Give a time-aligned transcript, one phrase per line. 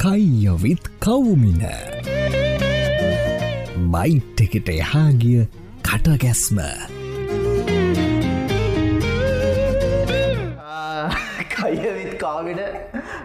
[0.00, 1.60] කයියවිත් කවුමින.
[3.92, 5.42] Bite එකට එහාගිය
[5.84, 6.58] කටගැස්ම.
[11.52, 12.60] කයවිත් කාවිට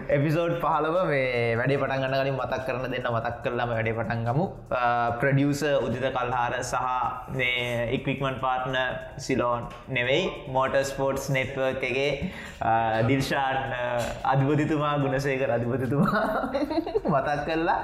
[0.08, 4.44] episode පහලව මේ වැඩේ පටන් ගන්න කලින් මතක් කරන දෙන්න මතක් කරලම වැඩේ පටන් ගමු.
[5.20, 6.84] ප්‍රඩියස උදිත කල්හාර සහ
[7.32, 8.76] මේ ඉක්වික්මන් පාර්ට්න
[9.18, 12.10] සිලෝන් නෙවෙයි මෝට ස්පෝර්ට්ස් නෙට්වර්ක් එකගේ
[13.08, 13.76] දිල්ෂාන්
[14.26, 16.24] අධිපතිතුමා ගුණසේකර අධිපතිතුමා
[17.12, 17.78] මතක් කරලා.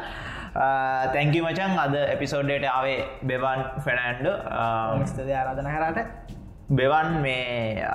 [1.13, 4.29] තැංකි මචන් අද එපිසෝඩ්ඩට ආවේ බෙවන් ෆෙනන්ඩ
[5.07, 5.99] ස්තද ආරාධන කරට.
[6.73, 7.87] බෙවන් මේ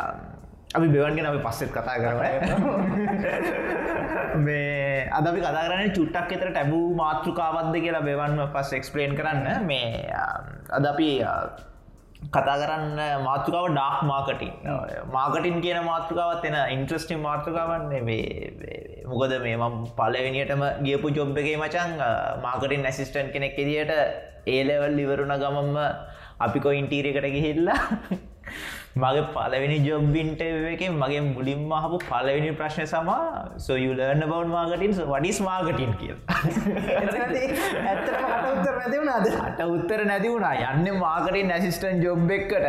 [0.75, 2.17] අපි බෙවන්ගෙන අපි පස්සෙත් කතා කරන
[4.39, 9.65] මේ අද අපි කතා කරන චුට්ටක් එතර ටැබූ මාතෘකාවත්ද කියලා බෙවන්ම පස් එක්ස්පලේන් කරන්න.
[9.65, 10.11] මේ
[10.69, 11.09] අද අපි
[12.27, 14.51] කතා කරන්න මාතෘකාව ඩාක් මාකටින්
[15.09, 18.01] මාකටින් කියන මාතෘකාවත් එන ඉන්ට්‍රස්ටිම් මාතෘකාවන්නේ
[19.07, 21.91] මොකද මේ මම් පලවෙනිටම ගියපු ජොබ් එකේ මචන්
[22.43, 23.93] මාකටින් ඇසිස්ටන්් කෙනෙක් එදිට
[24.47, 25.77] ඒලෙවල් ඉවරුණ ගමම්ම
[26.39, 27.79] අපිකො ඉන්ටීරකට ගිහිල්ලා
[29.03, 33.19] මගේ පලවෙනි ජොබ්බින්ට එක මගේ මුලින්ම හපු පලවෙනි ප්‍රශ්නය සමා
[33.67, 36.13] සොයුලර්න බවන් මාගටින් වඩිස් මාගටින් කිය
[37.91, 38.15] ඇත්තර
[39.17, 40.53] අට උත්තර නැති වුණා.
[40.71, 42.65] යන්න මාකටින් ඇසිස්ටන් ජොබ් එක්කට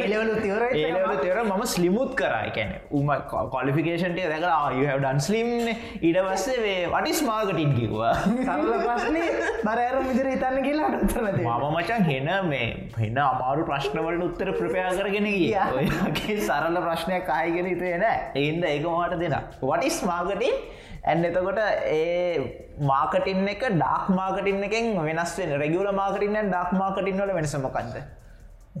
[0.00, 3.08] ඒලවලු තිවර ඒලවල තෙර මම ස්ලිමුත් කරයි කැන උම
[3.54, 5.70] කොලිෆිකේෂන්ට දැකලා යහඩන් ස්ලිම්න
[6.08, 8.14] ඉඩ පස්සේ වේ වටිස් මාගටින් කිව්වා.
[8.46, 9.24] සරල ප්‍රශ්නය
[9.66, 12.68] බරඇර මිදිර හිතන්න කියලා උත්තරනති මම මචන් හෙන මේ
[13.02, 19.20] හෙන අමාරු ප්‍රශ්නවලට උත්තර ප්‍රපයා කරගෙන ගියගේ සරල ප්‍රශ්නයක් කායගෙන හිතේ නෑ එන්ද ඒක මට
[19.22, 20.56] දෙෙන වටිස් මාගටින්
[21.02, 22.38] ඇන් එතකොට ඒ
[22.86, 25.52] මාකටින් එක ඩක් මාකටින් එකෙන් වෙනස් වෙන.
[25.62, 28.00] රෙගුල මාකටින්න ඩක් මාකටින් වල වෙනසමකක්ද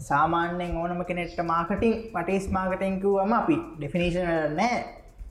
[0.08, 4.82] සාමාන්‍යෙන් ඕනම කෙනෙට්ට මාකටින් පටිස් මාකටෙන්කුවම අපි ඩෙෆිනිශන නෑ.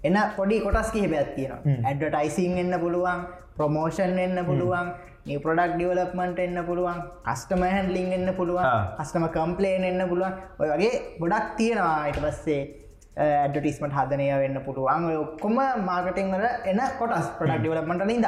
[0.04, 3.24] එන්න පොඩි කොටස් කිහිපයක් තියෙන ඇඩටයිසින් එන්න පුළුවන්
[3.60, 4.90] ප්‍රමෝෂන් එන්න පුළුවන්
[5.46, 8.68] ප්‍රඩක් ඩියවලක්මට එන්න පුළුවන් කස්ටම හැන්ලිින් එන්න පුළුවන්
[9.00, 10.34] කස්ටම කම්පලේන් එන්න පුළුවන්.
[10.60, 10.92] ඔය වගේ
[11.22, 12.62] ගොඩක් තියෙනවා අයිට පස්සේ
[13.20, 15.10] ඇඩටිස්මට හදනය වෙන්න පුළුවන්.
[15.24, 15.58] ඔක්කොම
[15.90, 18.26] මාර්කටිං වල එන කොටස් ප්‍රඩක් ඩිවලක්මට නිද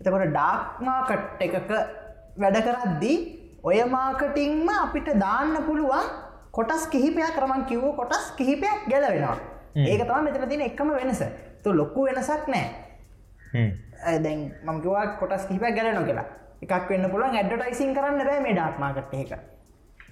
[0.00, 1.70] එතකොට ඩාක්මාකට් එකක
[2.38, 3.18] වැඩ කරද්දී
[3.68, 6.08] ඔය මාකටිංම අපිට දාන්න පුළුවන්
[6.52, 9.36] කොටස් කිහිපයක් කරමන් කිව්ව කොටස් කිහිපයක් ගැලවෙනවා.
[9.76, 11.22] ඒක තම මෙතන තින එකම වෙනස.
[11.62, 12.66] තු ලොක්කු වෙනසක් නෑ
[14.24, 16.26] දැන් මංකිවා කොටස් කිහිපයක් ගැලන කියලා.
[16.62, 19.32] එකක් වෙන්න පුළුවන් ඇඩටයිසින් කරන්න බෑ මේ ඩාක්මාකට් එක.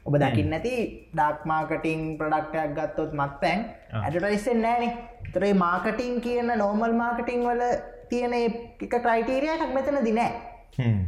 [0.06, 0.74] ඔබ දකින්න ඇති
[1.14, 3.64] ඩක්මාකටිං ප්‍රඩක්ටයක් ගත්තොත් මත්පැන්
[4.00, 4.92] ඇඩටයිස්සෙන් නෑනේ
[5.32, 7.62] තරේ මාකටිං කියන නෝමල් මාකටිං වල
[8.10, 10.32] තියෙන එක ක්‍රයිටීරියයක් මෙතන දිනෑ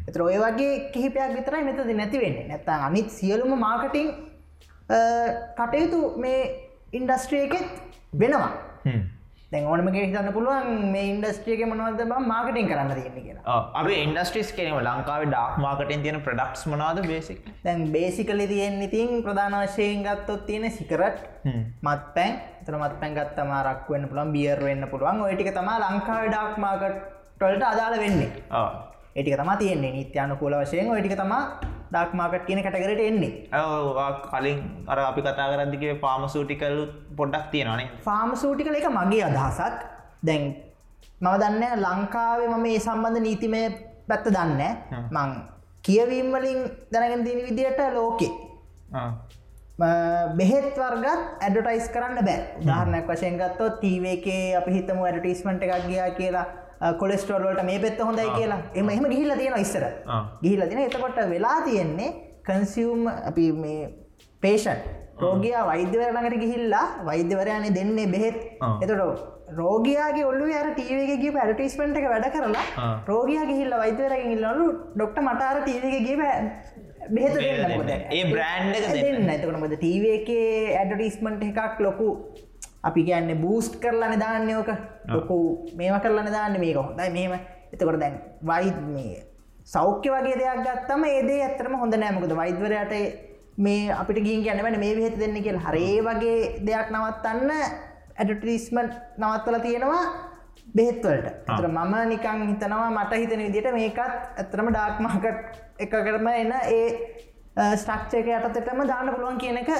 [0.09, 4.10] එතර ඔය වගේ කිහිපයක් විතරයි මෙතද නැතිවෙන්නේ නැත්තන් අනිත් සියලුම මාකටිං
[5.59, 6.43] කටයුතු මේ
[6.93, 7.69] ඉන්ඩස්ට්‍රිය එකෙත්
[8.15, 8.50] වෙනවා
[9.53, 13.54] දැන් ඕනම හිතන්න පුළුවන් මේ ඉන්ඩස්ට්‍රියක මොනවද බ මාකටින් කරන්න තියෙන කියලා.
[13.81, 19.56] අප ඉන්ඩස්ට්‍රිස් කෙනීම ලංකාව ඩක් මාකටින් තියෙන ප්‍රඩක්ස් මනාද බේසික් දැන් බේසිකලි තියෙන් ඉතින් ප්‍රධාන
[19.62, 21.25] වශයෙන් ගත්තොත් තියෙන සිකරට්
[21.86, 22.36] මත් පැන්
[22.66, 25.25] තර මත් පැන් ගත්තම රක් වන්න පුළන් බියර් වෙන්න පුළුවන්.
[25.28, 27.00] ඔයටික තම ලංකාව ඩක් මාකට්
[27.38, 28.30] ටොල්ට අදාළ වෙන්නේ.
[29.16, 29.97] ඒටික තම තියෙන්නේ.
[29.97, 31.42] නිත්‍යයන කූල වශයෙන් ඔයටික තමා
[31.91, 33.32] ඩක් මාකට් කියන කටකරට එන්නේ.
[34.25, 36.78] කලින් අර අපි කතා කරදිගේ පාමසූටිකල්
[37.16, 39.78] පොඩ්ඩක් තියෙනනේ ෆාමසූටිකල එක මගේ අදහසක්.
[40.27, 40.44] දැන්
[41.21, 43.62] මම දන්න ලංකාවේ මම ඒ සම්බන්ධ නීතිමය
[44.09, 44.62] පැත්ත දන්න
[45.10, 45.31] මං
[45.84, 46.60] කියවීම් වලින්
[46.93, 48.32] දැනගෙන තින විදියට ලෝකේ.
[50.37, 52.41] බෙහෙත් වර්ගත් ඇඩටයිස් කරන්න බෑ.
[52.62, 56.47] උදාහරණයක් වශයෙන් ගත්තොත් තීවේකේ අපි හිතමු ඇඩටිස්මට එකක් ගියා කියලා
[57.00, 58.61] කොලෙස්ටෝල්ලට මේ පෙත්ත හොඳයි කියලා.
[58.75, 59.84] එම එම ගිහිල්ල තියෙන ඉස්සර.
[60.43, 62.11] ගිහිල්ල තින එතකොට වෙලා තියෙන්නේ
[62.49, 63.89] කන්සියම් අපි මේ
[64.43, 64.78] පේෂන්
[65.22, 68.39] රෝගයා වෛද්‍යවරණකට ගිහිල්ලා වෛද්‍යවරයනේ දෙන්නේ බෙහෙත්.
[68.83, 68.93] එතට
[69.59, 74.66] රෝගයාගේ ඔල්ලු අර ටීවගේ පැටිස්මට එක වැඩ කරලා රෝගයා ගිහිල්ල වෛද්‍යවරගෙන් ඉල්ලනු
[74.97, 76.16] ඩොක්ට මටාර ටීවගේ
[77.16, 77.37] බෙහෙත
[78.16, 78.66] ඒ බ්‍රන්්
[78.97, 79.31] දෙන්න.
[79.34, 82.09] එතකනමද ටීවගේ ඇඩටිස්මන්ට් එකක් ලොකු
[82.84, 84.71] අපි කියන්න බූස්ට් කරලන දාන්නයෝක
[85.09, 85.39] ලොකු
[85.77, 87.11] මේම කරලන දාන්න මේක හොඳයි.
[87.11, 87.33] මේම
[87.72, 89.25] එතකොට දැන් වයිත් මේ
[89.66, 92.95] සෞඛ්‍ය වගේ දෙයක් ගත්තම ඒදේ ඇත්තරම හොඳ නෑමකද වෛද්වරයට
[93.59, 95.59] මේ අපිට ගින් කියන්නවන මේ විහෙත දෙන්න කියල.
[95.59, 97.51] හරේ වගේ දෙයක් නවත්තන්න
[98.16, 100.03] ඇඩටිස්මට් නවත්වල තියෙනවා
[100.71, 103.98] බෙහෙත්වලට තර මම නිකං හිතනවා මට හිතන විදිට මේකත්
[104.36, 105.27] ඇතරම ඩාක්මකට
[105.78, 106.89] එකකරම එන්න ඒ
[107.77, 109.71] ස්ටක්ෂයක යටතටම දාන්න පුළුවන් කියන එක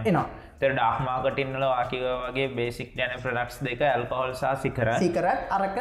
[0.00, 0.26] එනවා
[0.60, 5.80] තර ඩක්මාකටින්නල වාකිව වගේ බේසික් යන ප්‍රඩක්ස් දෙක ඇල්කහොල් සහ සිකර සිකරත් අරක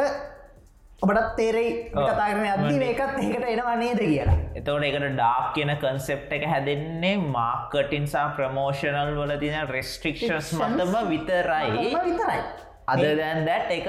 [1.02, 1.72] ඔබටත් තේරෙයි.
[1.92, 4.36] කතාරන අදදි මේකත් ඒකට එනවා නේද කියලා.
[4.56, 11.92] එතවට එකට ඩාක් කියන කන්සෙප් එක හැදෙන්නේ මාකටින් සහ ප්‍රමෝෂනල් වල තින රෙස්ට්‍රික්ෂස් මතම විතරයි.
[11.98, 12.40] විතරයි.
[12.88, 13.88] අද දැන් දැට් එක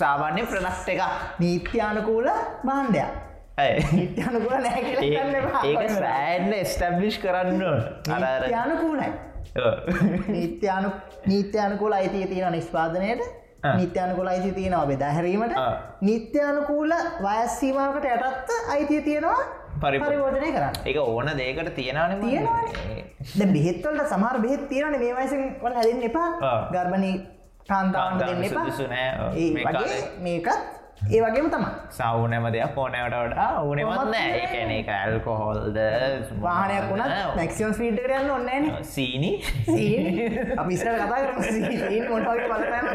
[0.00, 1.02] සාමාන්‍ය ප්‍රඩක්් එක
[1.44, 2.30] නීත්‍යානුකූල
[2.64, 3.12] බාණ්ඩයක්
[3.92, 4.80] නීත්‍යානුකූල නෑ.
[5.68, 7.78] ඒක සෑන්ඩ ස්ටබ්ලිෂ් කරන්න අර.
[8.08, 9.12] නීත්‍යානුකූලයි
[10.34, 10.88] නීත්‍යානු
[11.26, 13.22] නීත්‍යානුකූල අයිතිය තියෙන නිෂ්පාදනයට
[13.62, 13.74] ආ.
[13.76, 15.54] නිත්‍යානුකූල අයිතිය තියෙනවා බෙදාහැරීමට.
[16.02, 16.92] නිත්‍යානුකූල
[17.26, 19.38] වයස්සීමාවකට යටත්ත අයිතිය තියෙනවා
[19.80, 20.06] පරිපූර්ණ.
[20.06, 22.18] පරිවෝජනය කරන්න ඒක ඕන දේකට තියෙනවානේ.
[23.38, 26.28] ද බෙහෙත්වලට සමහර බෙහෙත් තියෙනන මේ වයසින් වල හැදෙන් එපා.
[26.72, 27.14] ගර්භණී
[27.68, 28.64] කාන්තාවන්ට දෙන්න එපා.
[30.20, 34.06] මේකත් ඒ වගේම තමා සවනම දෙයක් ඕනෑවට වඩා ඕනෙමත් නෑ.
[34.06, 34.38] නෑ.
[34.38, 35.76] ඒකැන එක ඇල්කොහොල්ද
[36.40, 39.32] වාහනයක් වුණත් මැක්සිම් ස්පීඩ් කරන්න ඔන්නෑන සීනි?
[40.56, 42.88] අපි ඉස්සර කතා කරන මොටගේ බලපෑම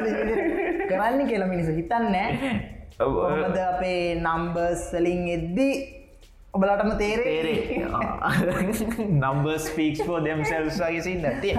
[0.89, 2.51] කරන්න කියලා මිනිසු හිතන්නෑ
[2.99, 5.73] කොහොමද අපේ නම්බර්ස් වලින් එද්දී
[6.53, 7.85] ඔබලටම තේරේ තේරේ
[9.05, 11.51] නම්බස් ෆික්ස් ෝ දෙම් සෙල්ස්ගේ සින්න ඇති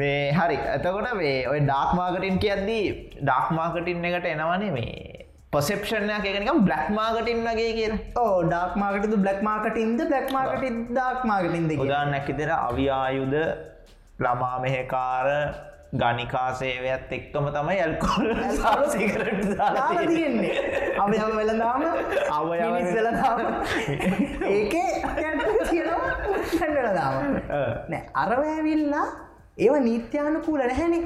[0.00, 0.58] මේ හරි.
[0.74, 2.84] ඇතකොට මේ ඔය ඩාක් මාකටින් කියද්දී
[3.22, 5.17] ඩාක් මාකටින් එකට එනවනේ මේ
[5.52, 7.94] පොසෙප්ෂණයක් එකනිකම් බ්ලක් මාකටින් වගේ කියල.
[8.16, 13.34] ඕ ඩක් මාකටද බ්ලක් මාකටින්ද බ්ලක් මාකට ඩක් මාකටින්ද උදාන්නැක් ඉතර අවියායුද
[14.18, 15.28] ළමා මෙහෙකාර
[15.94, 18.28] ගනිකා සේවයත් එක්කම තමයි ඇල්කොල්
[20.06, 20.52] තියෙන්නේ.
[21.00, 21.82] අවය වෙලදාම
[22.38, 23.40] අවයව වෙලදාම
[24.50, 24.90] ඒකේ
[26.76, 27.16] වෙලදාම
[27.88, 29.06] නෑ අරවෑවිල්ලා
[29.58, 31.02] ඒව නීත්‍යානුකූල නැහැනේ.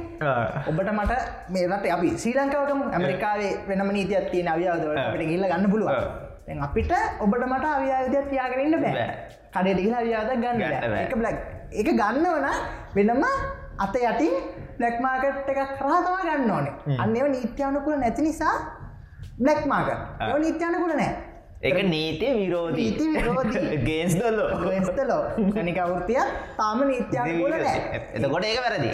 [0.68, 1.12] ඔබට මට
[1.54, 5.90] මේට අපි ශ්‍රී ලංකාවකම ඇමරිකාවේ වෙනම නීතියක් තියෙන අවියාවදට ගිල්ල ගන්න පුළුව
[6.66, 6.92] අපිට
[7.24, 9.08] ඔබට මට අවියාවිදයක් තියාගරන්න බෑ.
[9.54, 10.96] කඩට ගිල අවියාද ගන්න ගන්න.
[11.00, 11.38] ඒක බ්ලක්
[11.80, 12.46] එක ගන්නවන
[12.96, 13.24] වෙනම
[13.84, 14.34] අත යටින්
[14.78, 16.74] බ්ලක් මාකට් එකක් කරහතම ගන්න ඕනේ.
[17.02, 18.54] අන්නව නීත්‍යානුකුල නැති නිසා
[19.40, 20.00] බ්ලක් මාකට්
[20.44, 21.12] නීත්‍යානුකුල නෑ
[21.68, 22.92] එක නීතිය විරෝධී.
[23.88, 25.20] ගේන්ස් දොල්ලෝ වෙස්තලෝ
[25.56, 26.24] කනිකවෘතිය
[26.56, 28.00] තාම නීත්‍යානුකුල නෑ.
[28.16, 28.88] එතකොට ඒක වැරදි.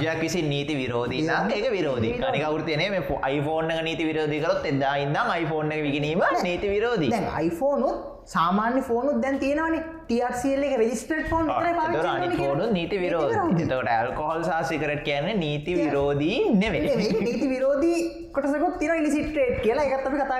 [0.00, 1.76] රජයක් විසි නීති විරෝධී ඒක විරෝධී.
[1.76, 2.12] විරෝධී.
[2.24, 7.24] කනිකවෘතියනේ මේ අයිෆෝර්න නීති විරෝධී කරොත් එදා ඉන්නම් අයිෆෝර්න එක විකිනීම නීති විරෝධී.
[7.46, 7.96] iPhoneුත්
[8.34, 9.82] සාමාන්‍ය ෆෝනුත් දැන් තියෙනවනේ.
[10.08, 13.62] TRCL එක රෙජිස්ටර්ඩ් ෆෝන් අනිකෝඩු නීති විරෝධී.
[13.64, 17.98] එතකොට ඇල්කොහොල් සහ සිකරට් කියන්නේ නීති විරෝධී නෙවෙයි, නීති විරෝධී
[18.36, 19.86] කොටසකුත් තියෙන ඉලිසිට් රේට් කියලා.
[19.88, 20.38] එකත් අපි කතා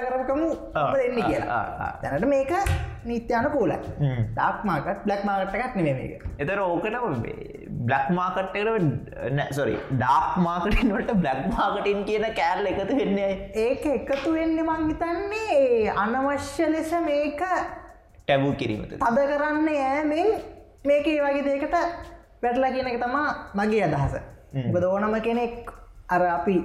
[0.83, 1.62] ඔබ දෙන්න කියලා.
[2.03, 2.53] දැනට මේක
[3.11, 4.23] නීත්‍යානුකූලයි හ්ම්.
[4.35, 6.25] ඩාක් මාකට් බ්ලක් මාකට් එකක් නෙමෙයි මේක.
[6.38, 6.97] එතර ඕකට
[7.87, 13.32] බ්ලක් මාකට්කට සොරි ඩාක් මාකටින් වලට බ්ලක් මාකටින් කියන කෑල්ල එකතු වෙන්නේ
[13.64, 17.43] ඒක එකතු වෙන්න මං හිතන්නේ ඒ අනවශ්‍ය ලෙස මේක
[18.20, 20.31] ටැබූ කිරීමත තද කරන්න යෑමෙන්
[20.85, 21.76] මේක ඒ වගේ දෙකට
[22.43, 24.17] වැටලා කියන එක තමා මගේ අදහස.
[24.69, 25.70] උබද ඕනම කෙනෙක්
[26.09, 26.56] අර අපි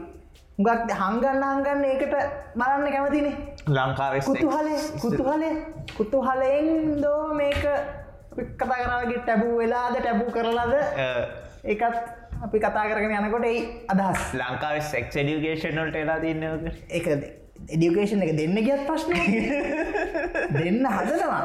[0.62, 2.16] හුගක් හංගන්න හංගන්න ඒකට
[2.56, 3.36] බලන්න කැමතිනේ.
[3.70, 5.54] ලංකාව කුතුහලේ කුතුහලේ
[5.98, 7.64] කුතුහලයෙන් දෝ මේක
[8.56, 10.74] කතා කරාගේ ටැබූ වෙලාද ටැබූ කරලාද
[11.66, 11.84] ඒකත්
[12.46, 14.22] අපි කතා කරගෙන යනකොට ඒ අදහස්.
[14.34, 17.06] ලංකාව සෙක් ඩියගේෂනල්ට එලා තින්නක එක
[17.70, 19.14] එඩියුකේෂන් එක දෙන්න ගියත් ප්‍රශ්න
[20.58, 21.44] දෙන්න හදනවා.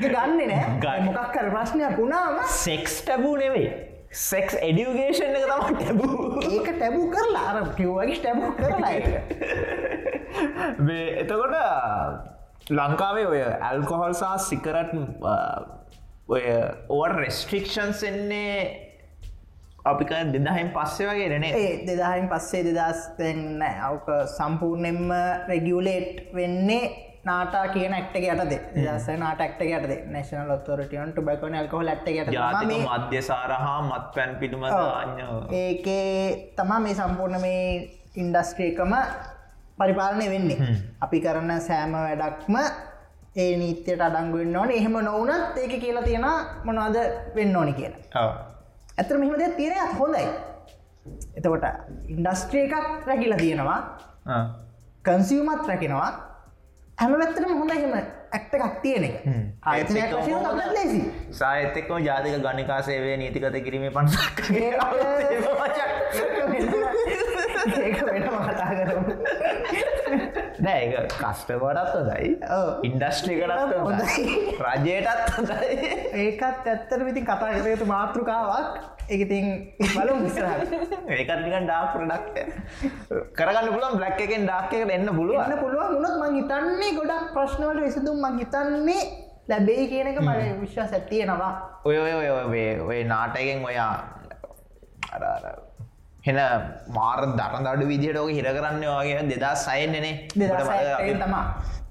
[0.00, 0.62] ගන්න නෑ.
[0.82, 1.04] ගන්න.
[1.08, 3.70] මොකක් කර ප්‍රශ්නයක් වුණාම සෙක්ස් ටැබූ නෙවෙයි
[4.16, 8.92] සෙක්ස් එඩියගේෂන් එක තම ටැබූ ඒක ටැබූ කරලා අර කිව්වගේ ටැබූ කරලා
[11.20, 11.54] එතකොට
[12.70, 14.92] ලංකාවේ ඔය ඇල්කොහොල් සහ සිකරට්
[16.28, 16.42] ඔය
[16.90, 18.86] ඕට රෙස්ට්‍රික්ෂන්ස් එන්නේ
[19.86, 23.62] අපික දෙදහෙන් පස්සේ වගේ රනේ ඒ දෙදාහින් පස්සේ දෙදස් දෙන්න.
[23.62, 25.12] අවක සම්පූර්ණයෙන්ම
[25.48, 32.10] රෙගියලේට් වෙන්නේ නාටා කියන ඇක්ට යටද දස නාට ඇක්ට යටද නශන ලොත්තොරටියන්ට බැකන ඇල්කොහල් ඇට්ට
[32.16, 35.24] ජාතික යට මධ්‍යසාර හා මත් පැන් දාඥ
[35.62, 36.10] ඒකේ
[36.58, 37.62] තමා මේ සම්පූර්ණ මේ
[38.24, 38.94] ඉන්ඩස්ට්‍රේකම
[39.78, 40.76] පරිපාලනය වෙන්නේ.
[41.00, 42.56] අපි කරන සෑම වැඩක්ම
[43.36, 44.70] ඒ නීත්‍යයට අඩංගුවෙන් ඕන.
[44.70, 46.28] එහෙම නොවනත් ඒක කියලා තියෙන
[46.64, 46.96] මොනවද
[47.34, 48.28] වෙන්න ඕනි කියලා.
[48.98, 50.28] ඇතර මෙහම දෙයක් තියෙන හොඳයි.
[51.36, 51.66] එතකොට
[52.14, 53.80] ඉන්ඩස්ට්‍රේ එකක් රැකිලා තියෙනවා.
[55.04, 56.25] කන්සිවමත් රැකෙනවා
[56.98, 59.16] හැම පැත්තරම හොඳ එහෙම ඇක්ට එකක් තියෙන එක.
[60.76, 61.00] ලේසි
[61.32, 64.38] සාහිත එක්කම ජාතික ගනිකා සේවය නීතිකත කිරීමේ පන්සක්
[67.78, 69.14] ඒක වෙනම කතා කරමු.
[70.58, 72.68] නෑ ඒ කස්ටවටත් හොදයි ඔව්.
[72.88, 74.24] ඉන්ඩස්ට්‍රිකටත් හොඳයි.
[74.64, 75.94] රජයටත් හොඳයි.
[76.22, 79.46] ඒකත් ඇත්තර විතින් කතා කරයුතු මාතෘකාවක් එකඉතින්
[79.78, 80.72] බලු විස්රහට
[81.10, 82.26] ඒකත් නිකන් ඩාක් ප්‍රඩක්්
[83.34, 88.18] කරගන්න පුලන් බ්ලක් එකෙන් ඩාක්කට එන්න පුළුව එන්න පුළුවන් වුණොත් මං හිතන්නේ ගොඩක් ප්‍රශ්නවලට විසඳුම්
[88.20, 89.04] මං හිතන්නේ
[89.48, 91.52] ලැබෙයි කියනක මට විශ්වාස ඇත්තියෙනවා
[91.84, 93.92] ඔය ඔය ඔය ඔය ඔය නාටකෙන් ඔයා
[95.12, 95.46] අර අර
[96.24, 96.38] හෙන
[96.90, 100.14] මාර දරන දඩු විදිහට ඕක හිර කරන්න වගේ දෙදා සයන්නනේ
[101.16, 101.44] තමා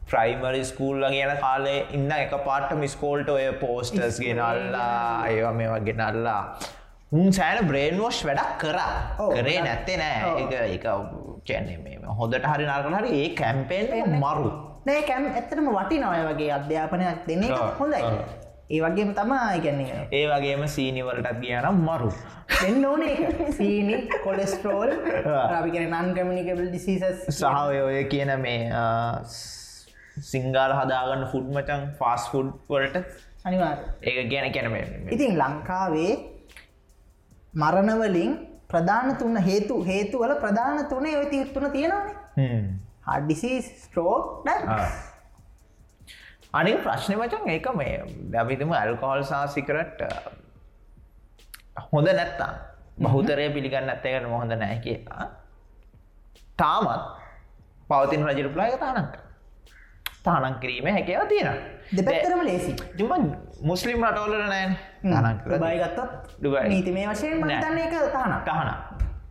[0.07, 5.95] ප්‍රයිමරි ස්කූල්ල කියන කාලේ ඉන්න එක පාට මිස්කෝල්ට ඔය පෝස්ටර්ස් ගෙනල්ලා ඒව මේ වගේ
[7.11, 9.17] නල්ලා උන් සෑන බ්‍රේන්වෝෂ් වැඩක් කරා.
[9.17, 9.61] කරේ.
[9.61, 10.45] නැත්තේ නෑ.
[10.73, 10.85] එක
[11.83, 14.49] මේ හොඳට හරි නර්කල හරි ඒ කැම්පේෙන් මරු.
[14.85, 18.01] නෑ කැම් ඇත්තටම වටි නවය වගේ අධ්‍යාපනයක් ඔව්, හොඳයි.
[18.69, 22.11] ඒ වගේම තමා ඉගන්නේ ඒ වගේම සීනිවලටත් කියනම් මරු.
[22.61, 23.03] දෙන්න ඕන.
[23.51, 24.89] සීනි කොලෙස්ටරෝල්
[25.25, 27.45] රාපිකෙන නන් කමිනිකබල් ඩිසිසස් සහ
[27.85, 28.69] ඔය කියන මේ
[30.31, 33.03] සිංගාල හදාගන්න ෆුඩ් මචන් ෆාස් ෆුඩ් වලට
[33.45, 36.34] අනිවාර් ඒ ගැන කැන ඉතින් ලංකාවේ
[37.55, 38.31] මරණවලින්
[38.67, 42.15] ප්‍රධාන තුන්න හේතු හේතු වල ප්‍රධාන තුනේ ඔය තිත්තුන තියෙනවානේ.
[43.07, 44.47] හඩිසි ස්ට්‍රෝක්
[46.53, 47.95] අනික ප්‍රශ්නය මචන් ඒක මේ
[48.31, 49.99] දැවිතම ඇල්කෝල් සාසිකරට්
[51.91, 52.53] හොඳ නැත්තා
[53.01, 55.27] බහුතරය පිළිගන්න ඇත්තකට මොහොඳ නෑ කියලා.
[56.57, 57.03] තාමත්
[57.89, 59.15] පවතින රජරපලාය තානක්
[60.23, 61.57] තානන් කිරීම හැකව තියෙන
[61.91, 63.25] දෙපැත්තරම ලේසි ජම
[63.63, 64.77] මුස්ලිම් රටවලට නෑන
[65.11, 65.99] තානක් බයි ගත්තත්
[66.39, 66.65] ඩුබයි.
[66.73, 67.37] නීතිමේ වශයෙන්.
[67.41, 68.69] මතන්න එක තහන තහන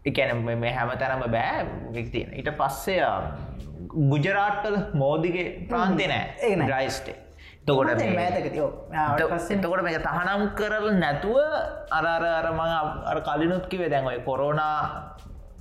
[0.05, 1.67] එකැන මේ හැම තැනම බෑ
[1.97, 3.11] වික්තියෙන ඊට පස්සේ
[4.11, 6.57] ගුජරාට්ටල මෝදිගේ ප්‍රාන්තය ඒක නෑ.
[6.57, 6.67] නෑ.
[6.67, 7.17] ඩ්‍රයිස්ටේ
[7.67, 7.89] තකොට
[9.51, 11.39] එතකොට මේ තහනම් කරල නැතුව
[11.99, 12.75] අරර අරමඟ
[13.13, 14.79] අර කලිනුත්කිවේ දැන් ඔය කොරෝනා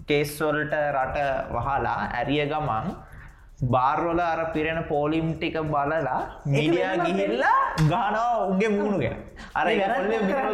[0.08, 1.18] කේස්වලට රට
[1.56, 2.88] වහලා ඇරිය ගමන්
[3.70, 7.58] බාර්වල අර පිරෙන පෝලිම් ටික බලලා මිඩියා ගිහිල්ලා
[7.90, 9.16] ගානවා උගේ මුණුගෙන
[9.56, 9.68] අර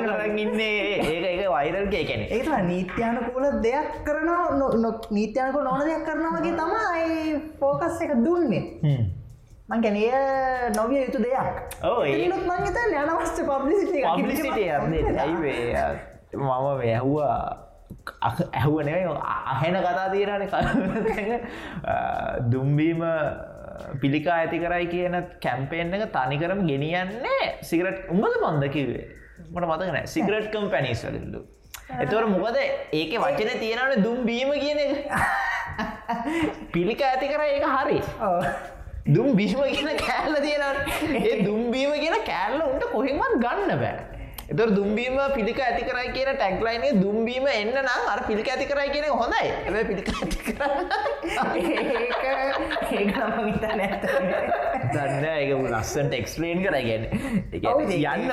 [0.09, 0.97] කරන් ඉන්නේ.
[1.09, 8.01] ඒක ඒක වෛරල් කේකැනෙ ඒත නීත්‍යයනකූල දෙයක් කරනවා නීත්‍යයනක නොන දෙයක් කරනවා වගේ තමයි ෆෝකස්
[8.01, 8.63] එක දුන්නේ.
[9.69, 10.03] මං ගැනය
[10.75, 11.49] නොවිය යුතු දෙයක්.
[12.03, 14.57] ඒ- ඒත් මංගත යනවස්ට පබ්ලිසිට පබ්ලිසිට
[15.17, 15.97] ඇයිවේ
[16.33, 17.68] මම මේ ඇහුවා
[18.21, 19.03] ඇහුවනේ
[19.53, 20.43] අහෙන කතා తీරන
[22.51, 23.05] දුම්බීම
[24.01, 25.15] පිළිකා ඇති කරයි කියන
[25.45, 29.05] කැම්පේෙන් එක තනිකරම ගෙනියන්නේ සිගරට් උඹද බන්ද කිවේ
[29.51, 31.41] මට මතකන සිගරට් කම්පැනිස් වලල්ලු
[32.01, 32.57] එතවට මොකද?
[32.93, 34.91] ඒක වචන තියෙනවන දුම්බීම කියන එක.
[36.73, 37.97] පිළිකා ඇති කර ඒක හරි.
[39.15, 40.63] දුම් බිෂ්ම කියන කෑල්ල තියෙන
[41.17, 44.18] ඒ දුම්බීම කියන කෑල්ල උන්ට කොහෙමත් ගන්න බෑ
[44.49, 49.05] එතර දුම්බීම පිළික ඇති කරයි කියන ටැක්ලයිනේ දුම්බීම එන්න නම් අර පිළික ඇති කරයි කියන
[49.13, 49.71] හොඳයි ඇ
[53.75, 54.03] නැත
[54.89, 56.13] දන්න එක ලස්සන්ට
[57.67, 58.31] ඔව්, ඒක- යන්න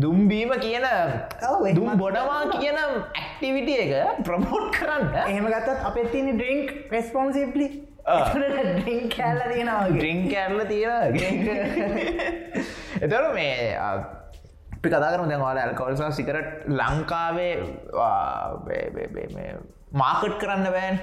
[0.00, 0.86] දුම්බීම කියන.
[1.74, 3.92] දුම් බොඩවා කියන ඇක්ටිවිටිය එක
[4.24, 7.68] ප්‍රමෝට් කරන්න එහෙම ගත්තත් අපේ තින ඩ්‍රිංක් රෙස්පොන්සිප්ලි.
[8.02, 11.14] ඩ්‍රිංක් කැල්ල තියෙනවාගේ ඩ්‍රිං කැරල තියෙන
[13.02, 13.76] එතර මේ
[14.82, 17.52] අපි කතාකරම දැන් වාල ඇල්කවල්සා සිකරට් ලංකාවේ
[19.92, 20.96] මාකට් කරන්න බෑන්.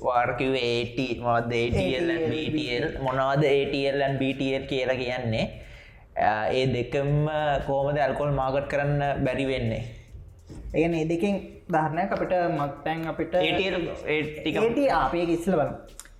[0.00, 3.44] වාර්කිව ඒට මොද BTL මොනවද
[4.06, 5.44] and BTL කියලා කියන්නේ?
[6.50, 7.28] ඒ දෙකම
[7.66, 9.82] කෝමද ඇල්කොල් මාකට් කරන්න බැරි වෙන්නේ?
[10.74, 11.36] ඒන ඒ දෙකින්
[11.68, 15.70] ධාරණයක් අපිට මත්තැන් අපිට ATL ඒ ටික ඒට අපේ ඉස්ල බල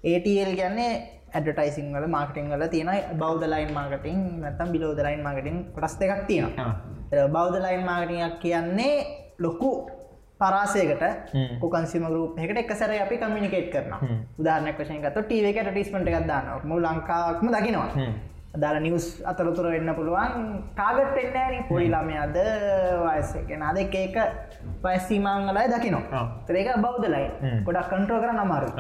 [0.05, 0.93] ඒටල් ගැන්නේ
[1.35, 6.73] ඇඩටයිසිං වල මාර්කටිං වල තියෙන බෞද්ධලයින් මාර්කටිං නැතම් බිලෝදලයින් මාර්කටිං කොටස් දෙකක් තියෙනවා.
[7.33, 8.95] බෞද්ධලයින් මාර්කටියක් කියන්නේ
[9.39, 9.71] ලොකු
[10.41, 11.61] පරාසයකට හ්ම්.
[11.63, 13.93] කන්සිම ගරුප් එකට එකසර අපි කමිනිකේට් කරන
[14.41, 17.89] උදාහනක් වශයෙන් ගත ටීව එක ටිස්මට එකක් දාන්න මු ලංකාවක්ම දකිනවා.
[18.55, 20.33] දාල නිවස් අතරතුර වෙන්න පුළුවන්.
[20.77, 22.39] කාගට එන්න පොඩි ළමයද
[23.05, 24.17] වයසගෙන අද එක එක
[24.83, 26.25] පයිස්සීමංගලයි දකිනවා.
[26.47, 27.27] තරේක බෞද්ධලයි.
[27.67, 28.71] ගොඩක් කන්ට්‍රෝ කර නමාරු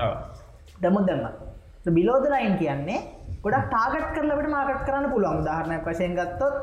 [0.83, 1.50] දමුත් දම්ම
[1.89, 3.01] බිලෝද ලයින් කියන්නේ
[3.45, 5.41] ගොඩක් ටාගට් කරලට මාකට් කරන්න පුළුවන්.
[5.43, 6.55] උදාහරණයක් වශයෙන් ගත්තොත්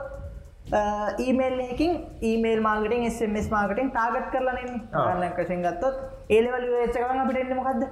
[1.25, 5.05] ඊමේල් එකින් email marketing SMS marketing target කරලන්නේ ආ.
[5.07, 5.95] ගන්නක් වශයෙන් ගත්තොත්
[6.29, 7.83] ඒලවල චකන අපිට එන්න මොකක්ද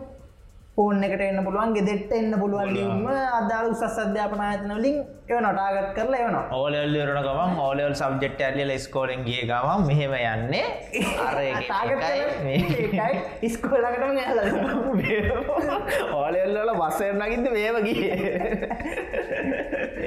[0.78, 4.98] ෆෝන් එකට එන්න පුළුවන් ගෙදෙට්ට එන්න පුළුවන් ලිම අදාළ උසස් අධ්‍යාපන ආයතනවලින්
[5.30, 6.42] එව නොටාගත් කරලා එවනවා.
[6.58, 10.66] ඕලල්ලරන ගමන් ඕලල් සබ්ජෙක්් ඇල්ල ස්කෝලෙන් ගිය ගමන් මෙහෙම යන්නේ.
[13.50, 14.40] ඉස්කෝලකටම ඇල
[16.20, 18.18] ඕලෙල්ලල බස්සරනගින්ද මේවගේ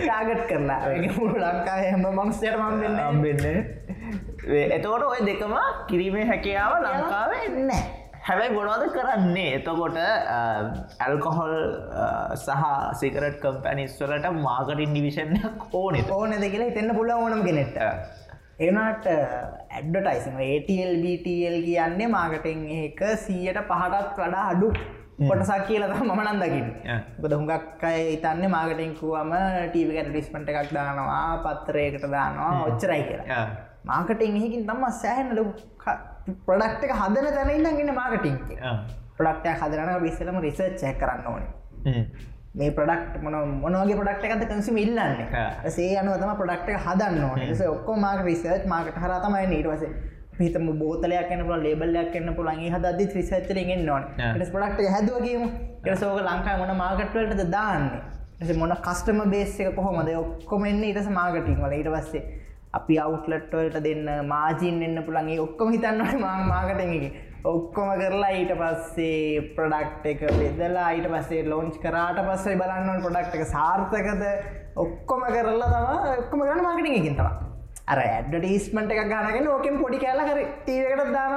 [0.02, 0.80] ටාගට් කරලා.
[1.16, 2.30] මුළු ලංකා හැම මම්
[2.82, 3.44] දෙන්න අම්බෙන්න
[4.76, 5.56] එතකොට ඔය දෙකම
[5.88, 9.50] කිරීමේ හැකියාව ලංකාවේ නෑ හැබැයි ගොනවද කරන්නේ?
[9.58, 9.96] එතකොට
[11.04, 11.54] ඇල්කොහොල්
[12.36, 12.64] සහ
[13.00, 17.78] සිකරට් කම්පැනිස්වලට මාකටින් ඩිවිෂන්යක් ඕනෙත ඕනද කියලා හිතෙන්න්න පුළුව ඕනම කෙනෙට
[18.66, 24.68] එනට ඇඩ්ඩටයිසිම ATL BTL කියන්නේ මාකටින් එක සීයට පහටත් වඩා අඩු
[25.20, 26.68] කොටසක් කියලත මම නන්දකින්
[27.22, 29.32] බද හුඟක් අය ඉතන්න මාකටිංකුවම
[29.70, 33.40] ටීවිකට ටිස්පට එකක් දානවා පත්තරයකට දානවා ඔච්චරයි කියලා.
[33.84, 35.48] මාකටින් එහකින් තම සෑහන ලො
[36.46, 38.36] ප්‍රඩක්් එක හදන තැන ඉන්නගෙන මාකටිං
[39.18, 42.04] ප්‍රඩක්ටයක් හදරන විස්සලම රිසර්් චැක් කරන්න ඕනේ.
[42.54, 45.24] මේ ප්‍රඩක්් මොන මොනගේ ප්‍රඩක්ට එකත කන්සිම ඉල්ලන්න.
[45.68, 47.42] සේ අනුවතම ප්‍රඩක්ට හදන්න ඕන.
[47.54, 49.84] ස ඔක්කෝ මාක රිසර්ච් මාකට හරතමයි නීටවස
[50.40, 54.36] හිතම බෝතලයක් පුල ලේබල්ලයක් කන්න පුළන්ගේ හදදි ්‍රිසච්චරෙන් නොන Yeah.
[54.38, 55.42] ස් පොඩක්ට හැදුවගේම
[55.86, 58.56] එසෝක ලංකා මොන මාගටවලට දාන්නේ?
[58.56, 60.12] මොන කස්ටම බේස්සක කොහොමද?
[60.16, 61.72] ඔක්කොම එන්න ඉටස මාගටින් වල.
[61.72, 62.22] ඉට පස්සේ
[62.74, 67.10] අපි අවුටලට්වලට දෙන්න මාජීන් එන්න පුළන්ගේ ඔක්කොම හිතන්නට මාගටගේ
[67.46, 73.46] ඔක්කොම කරලා ඊට පස්සේ ප්‍රඩක්් එක බෙදලා ඊට පස්සේ ලෝංච් කරාට පස්සේ බලන්න පොඩක්් එක
[73.48, 74.24] සාර්ථකද.
[74.76, 77.32] ඔක්කොම කරලා තම ඔක්කොම ගන්න මාගටිගකින්තවා
[77.86, 81.34] අර ඇඩ්ඩටීස්මට එක ගනගෙන ඕකෙන් පොඩි කෑල්ල කර ටීවකට දාන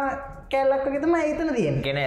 [0.52, 2.00] කැල්ලක් ගෙතම ඒතන තියෙන් ගෙන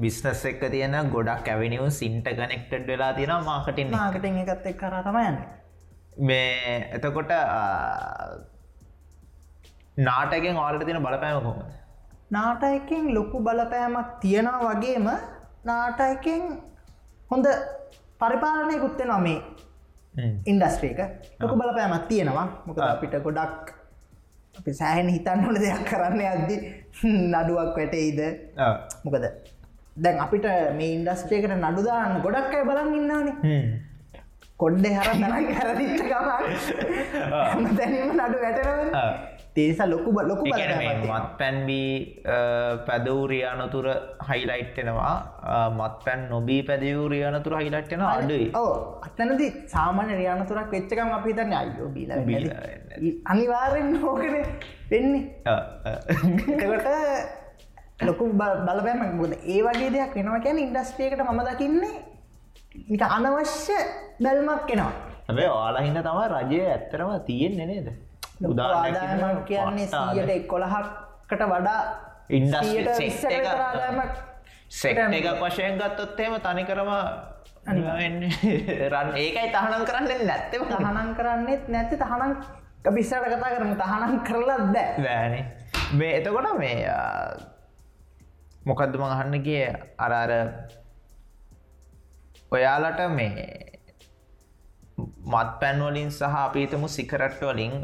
[0.00, 5.38] බිස්නස් එක්ක තියෙන ගොඩක් ඇවිනිියව සින්ට කනෙක්ටඩ් වෙලා තියෙන මාකටින් මාකටින් එකත් එක් කර තමයන්න
[6.28, 7.30] මේ එතකොට
[9.96, 11.62] නාටකෙන් ආලට තියෙන බලපෑම කොහොමද?
[12.30, 15.08] නාටයකින් ලොකු බලපෑමක් තියෙනවා වගේම
[15.64, 16.42] නාටයකෙන්
[17.30, 17.46] හොඳ
[18.20, 19.42] පරිපාලනය කුත්තෙ නොමේ
[20.46, 20.98] ඉන්ඩස්ට්‍රේක
[21.40, 22.48] ලොකු බලපෑමක් තියෙනවා.
[22.66, 23.72] මොකද අපිට ගොඩක්
[24.54, 26.56] අපි සෑහන හිතන්නට දෙයක් කරන්න අද්දි
[27.32, 28.20] නඩුවක් වැටෙයිද?
[29.04, 29.24] මොකද
[29.96, 30.44] දැන් අපිට
[30.78, 33.34] මේ ඉන්ඩස්ට්‍රේකට නඩුදාන්න ගොඩක් අය බලන් ඉන්නවානේ.
[34.56, 37.76] කොඩ්ඩ හර තනක් හැරදිච්ච ගමන්.
[37.76, 38.80] දැනීම නඩු වැටෙනව
[39.56, 41.90] තේස ලොකු ලොකු මත් පැන්බී
[42.86, 43.86] පැදවූරියානතුර
[44.28, 45.14] හයිලයිට්ටෙනවා
[45.70, 48.46] මත් පැන් නොබී පැදවූරියානතුර හයිලට්ටෙන අඩුයි.
[48.54, 48.72] ඕ
[49.06, 52.10] අත්තනති සාමාන්‍ය රියානතුරක් වෙච්චකම් අපි තන්න අයෝ බීල
[53.32, 54.36] අනිවාරෙන් හෝකන
[54.90, 55.24] වෙන්නේ
[56.54, 56.88] එකට
[58.08, 61.94] ලොකු බලපෑම ගොද ඒ වගේ දෙයක් වෙනවා කියන ඉන්ඩස්ට්‍රියකට මම දකින්නේ
[63.10, 63.76] අනවශ්‍ය
[64.24, 64.92] බැල්මක් කෙනවා
[65.28, 67.88] හැබේ ඔයාලහින්න තම රජය ඇත්තරම තියෙන්නේ නේද
[68.42, 71.80] ආදායමක් කියන්නේ සීයට එක්කොළහක්කට වඩා
[72.30, 74.12] ඉන්ඩස්ට්‍රී සීයට සෙක්ටර් විස්සකට එක- ආදායමක්
[74.70, 76.90] සෙක්ට එකක් වශයෙන් ගත්තොත් එහෙම තනිකරම
[78.88, 79.08] රන්.
[79.14, 82.32] ඒකයි තහනම් කරන්න නැත්තම තහනම් කරන්නෙත් නැති තහනම්
[82.90, 83.70] බිස්සට කතා කරම.
[83.76, 84.88] තහනම් කරලත් බෑ.
[84.98, 85.34] බෑන.
[85.92, 87.36] මේ එතකොට මේ ආ,
[88.64, 89.66] මොකක්ද මං අහන්නගේ
[89.98, 90.32] අරාර
[92.52, 93.71] ඔයාලට මේ
[95.22, 97.74] මත් පැන්වලින් සහ අපීතමු සිකරට් වලින්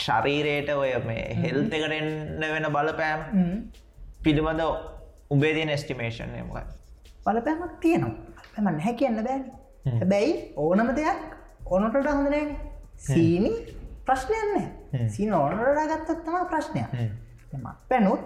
[0.00, 3.20] ශරීරයට ඔය මේ හෙල්ත එකටෙන්න්න වෙන බලපෑම්.
[4.24, 4.62] පිළිබඳ
[5.30, 6.64] උබේ තියන ස්ටිමේෂන් මක
[7.26, 8.14] බලපෑමක් තියෙනවා.
[8.58, 9.44] එම නැහැ කියන්න බෑන.
[10.00, 11.20] හැබැයි ඕනම දෙයක්
[11.70, 12.50] ඕනොටට හොඳනෑන
[13.06, 13.52] සීනි
[14.06, 16.84] ප්‍රශ්නයන්න සීන ඕනට ගත්තත්තම ප්‍රශ්නය
[17.54, 18.22] මත් පැනුත්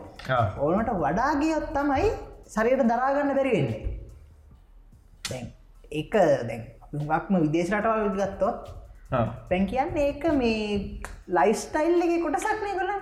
[0.67, 2.13] ඕනට වඩාගියොත් තමයි
[2.55, 3.81] සරයට දරාගන්න බැරි වෙන්නේ.
[5.31, 8.71] දැන් එක දැන් ගක්ම විදේශරටවල් ගත්තොත්
[9.49, 12.93] පැන් කියන්න ඒක මේ ලයිස්ටයිල් එක කොටසක්නය කළ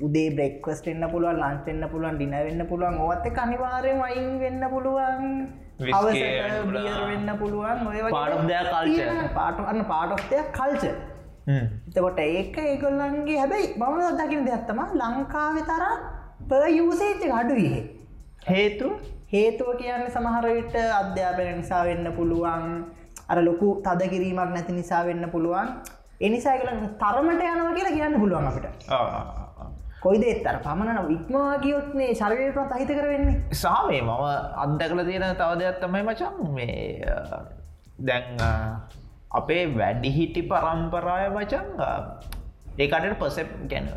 [0.00, 5.24] උදේ බ්‍රෙක්වස්ට එන්න පුළුවන් ලංචෙන්න්න පුළුවන් ඩින වෙන්න පුළුවන් ඔවත් අනිවාරයෙන් වයින් වෙන්න පුළුවන්
[5.78, 5.94] වෙන්න
[6.62, 6.72] පුළුවන්.
[6.72, 8.94] බියර් වෙන්න පුළුවන් ඔය වගේ Part of their culture.
[8.94, 9.34] තියෙනවා.
[9.34, 10.84] part of- අන්න පාටොස්තයක් කල්ච
[11.88, 15.84] එතකොට ඒක ඒගොල්ලන්ගේ හැබැයි මම දකින දෙයක්ත්තම ලංකාවෙ තර
[16.48, 17.76] පයසේච්ච අඩුවිහ
[18.46, 18.88] හේතු
[19.28, 22.64] හේතුව කියන්න සමහරවිට අධ්‍යාපන නිසා වෙන්න පුළුවන්
[23.28, 25.68] අර ලොකු තද කිරීමක් නැති නිසා වෙන්න පුළුවන්.
[26.20, 26.70] එනිසාගල
[27.02, 28.66] තරමට යනවා කියලා කියන්න පුළුවන් අපිට.
[30.00, 34.24] කොයිද එත්තර පමණන ඉක්මවා ගියොත්නේ ශරවයට අහිත කර වෙන්නේ සාමේ මම
[34.64, 36.76] අත්දකල තියෙන තව දෙයක් තමයි මචන් මේ
[38.00, 38.40] දැන්
[39.30, 41.66] අපේ වැඩිහිටි පරම්පරාය මචන්
[42.78, 43.90] ඒකට පසප් ගැන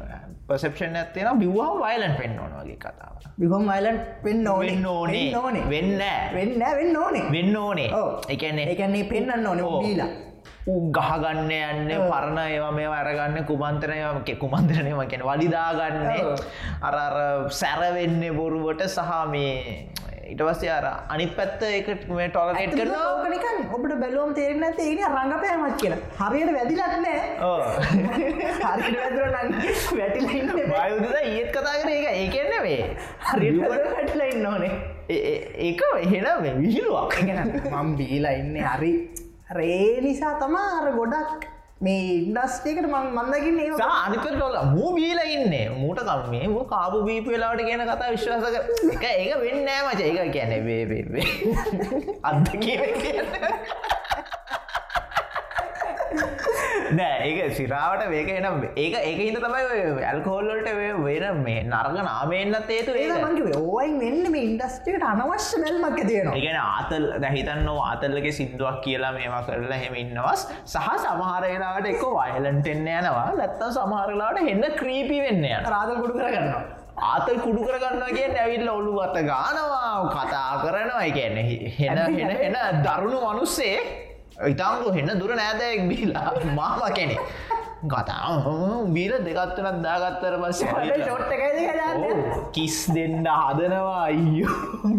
[0.51, 3.11] පසප්ෂන් ඇත්තියෙන බිව්වා වයිලන් පෙන්න්න ඕන වගේ කතාව
[3.41, 5.35] බිහොම් අයිලන් වෙන්න වෙන්න ඕනේ.
[5.35, 5.63] ඕනේ.
[5.69, 6.01] වෙන්න
[6.35, 7.23] වෙන්න වෙන්න ඕනේ.
[7.31, 7.87] වෙන්න ඕනේ.
[8.27, 9.63] එකන්නේ ඒකන්නේ පෙන්න්න ඕනේ
[10.67, 11.89] ඌ ගහගන්න යන්න.
[12.11, 16.25] පරණ ඒවා මේ අරගන්න කුමන්තරනය කුමන්තරනයම කියෙන වලිදාගන්නේ.
[16.25, 16.45] ඔව්.
[16.81, 17.15] අර අර
[17.49, 19.89] සැරවෙන්න බොරුවට සහ මේ
[20.33, 24.93] ඉට පස්සේ අර අනිත් පැත්ත එක මේ ටොලටේට් කරන ඕකනිකන් ඔබට බැලුවම් තේරෙන ඇත ඒ
[25.09, 25.99] රඟපෑමත් කියලා.
[26.21, 27.19] හරියට වැදිලත්නෑ
[28.75, 29.49] හරිට වැදුර නම්
[29.99, 32.81] වැටිලඉන්න බයුදද ඒත් කතා කර එක ඒකන්න මේ
[33.29, 34.73] හරිට වැටලඉන්න ඕනේ.
[35.67, 36.27] ඒක එහෙන
[36.61, 37.13] විහිලුවක්
[37.71, 38.91] මම් බීලා ඉන්න හරි
[39.57, 41.41] රේ නිසා තමා අර ගොඩක්
[41.85, 45.53] මේ ඉන්ඩස්ටේකට මං මන්දකින්න ඒ සා අනිකට ොල මූ බීල ඉන්න.
[45.81, 48.55] මූට කම මේ කාපු බීප වෙලාවට කියන කතා විශ්වාස කර
[48.95, 50.01] එක ඒක වෙන්න මච.
[50.09, 51.25] ඒක කියන බේබේ
[52.29, 52.65] අත්දක
[56.91, 60.71] නෑ ඒක සිරාවට වේක එනම් ඒක ඒක හිද තමයි ඇල්කෝල්ලට
[61.07, 66.59] වෙන මේ නර්ග නාමයෙන්න්නත් ඒතු ඒ මංගේ ඕයින් වෙන්න මේ ඉන්ඩස්ටේට අනවශ්‍ය බැල්මක් තියෙනවා ඒගැන
[66.63, 73.25] ආතල් දැහිතන්න ආතල්ලගේ සිින්දුවක් කියලා මේම කරලා හෙම ඉන්නවස් සහ සමහරලාට එක වයිලන්ට එන්න යනවා.
[73.37, 76.61] නැත්තම් සමහරලාට හෙන්න ක්‍රීපි වෙන්න රාදල් ගොඩු කරගන්නවා.
[77.09, 81.03] ආතල් කුඩු කරගන්න කිය ඇවිල්ල ඔලු අත ගානවා කතා කරනවා.
[81.03, 81.37] එකන්න
[81.79, 83.75] හෙන හෙන හෙන දරුණු මනුස්සේ
[84.39, 86.31] ඉතාංගු හෙන්න දුර නෑදයෙක් බීලා?
[86.55, 87.17] මාම කෙනෙ
[87.91, 88.37] කතා
[88.95, 90.35] බීල දෙකත්වනත් දාගත්තර
[91.41, 92.19] ගන්න
[92.53, 94.03] කිස් දෙන්න හදනවා.
[94.09, 94.91] අයියෝ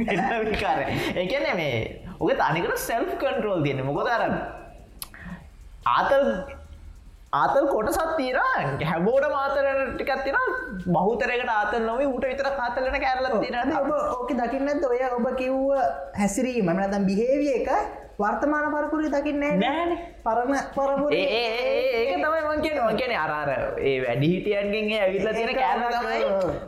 [0.50, 0.80] විකාර
[1.22, 1.76] එකන මේ
[2.20, 4.22] ඔක තනිකට සෙල්් කන්ටරෝල් තියන්න මොකදර
[5.96, 6.26] ආතල්
[7.32, 8.38] ආතල් කොටසත් තීර
[8.90, 10.36] හැබෝට මාතරට ටිකත් තින
[10.96, 15.74] බහතරකට ආතල් නොව ට විතර කාතලන කැරල තින ඔබ ඕක දකින්නත් ඔය ඔබ කිව්ව
[16.20, 17.70] හැසිරීම මනදම් බිහේවිය එක
[18.18, 19.92] වර්තමාන පරපුරි දකින්න නෑන
[20.24, 21.10] පරණ පරපුර.
[21.12, 21.40] ඒ
[21.98, 26.20] ඒක තමයි මංකෙන මංකෙන අරාර ඒ වැඩි හිටියන්ගේ ඇවිල්ල තියෙන කෑල තමයි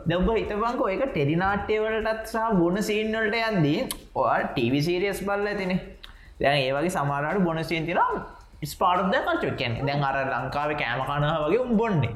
[0.07, 3.79] දම්බ හිතපංකෝ ඒක ටෙඩිනාට්‍යවලටත් සහ බොන සීන්වලට යන්දී
[4.15, 5.79] ඔයා ටීවිසිරියස් බල්ල තිනේ
[6.39, 8.23] දැන් ඒවගේ සමාරට බොන සීන් තිනම්
[8.71, 12.13] ස්පාර්ද කල්චොක්කැන දැන් අර ලංකාව කෑමකනහ වගේ උම්බොන්නේ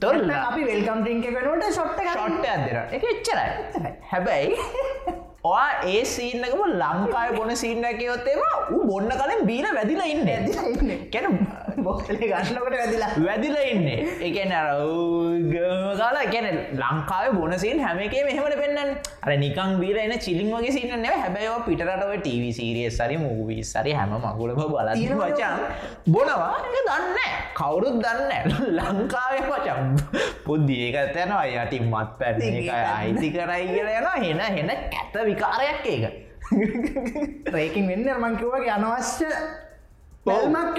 [0.00, 3.92] තොල් අපි වෙල්කම් ටිංක වෙනට ෂොට්ට ෂොට්ට ඇදර එක එච්චරයි.
[4.10, 4.56] හැබැයි
[5.48, 8.40] ඔයා ඒ සීන්නකම ලංකාය බොන සිීන්නකයොත්තේම
[8.74, 10.28] ඌ බොන්න කලින් බීල වැදිල ඉන්න.
[11.12, 11.26] කැන
[11.86, 13.10] බොක්ලේ ගන්නකට වැදිලා.
[13.26, 13.86] වැදිල ඉන්න.
[14.28, 14.52] එකන
[16.00, 16.48] කාලා ගැන
[16.80, 18.78] ලංකාව බොනසින් හැමකේ මෙහමට පෙන්න්න
[19.26, 23.92] අර නිකං බීල එන චිලින් වගේ සින්න නෙව හැබැයි පිටරටව ටව සිරිය සරි මූවී සරි
[23.98, 25.54] හැම මගුලම බල වචන්
[26.14, 26.50] බොනවා.
[26.68, 27.18] එක දන්න
[27.58, 28.30] කවුරුත් දන්න
[28.78, 29.82] ලංකාව පචම්
[30.46, 35.86] පුද්දිය එක තැනවා යටි මත් පැත් එක අයිති කරයි කියල යන හෙන හෙන ඇත විකාරයක්
[35.94, 36.04] ඒක.
[37.54, 39.30] රේකින් වෙන්න මංකිවගේ අනවශ්‍ය
[40.26, 40.78] බැල්මක්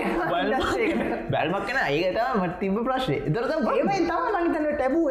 [1.33, 5.03] බැල්මක් කන ඒකතම තිබ ප්‍රශ්නය දරත තම ටැබූ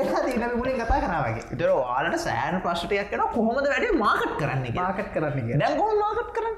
[0.61, 3.87] මුලින් කතා කරාවගේ තර වාලට සෑන් ප්‍රශ්ටයක් කන කොහොමද වැඩ?
[4.05, 6.57] මාකට් කරන්න මාකට් කරන්න දැකෝ මාකට් කරන්න?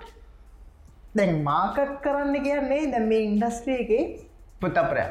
[1.17, 4.05] දැන් මාකට් කරන්න කියන්නේ දැම් මේ ඉන්ඩස්ට්‍රියගේ
[4.63, 5.05] පුතපරය.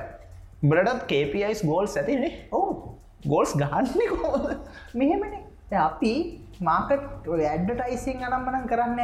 [0.70, 2.68] බරටත් කේපයිස් ගෝල්ස් ඇතිනේ ඕ
[3.32, 4.46] ගෝල්ස් ගහන්නේ කොහොද
[5.02, 5.38] මෙහෙමන.
[5.88, 6.14] අපි
[6.60, 9.00] මාකට් ඇඩ්ඩටයිසිං අනම්මනම් කරන්න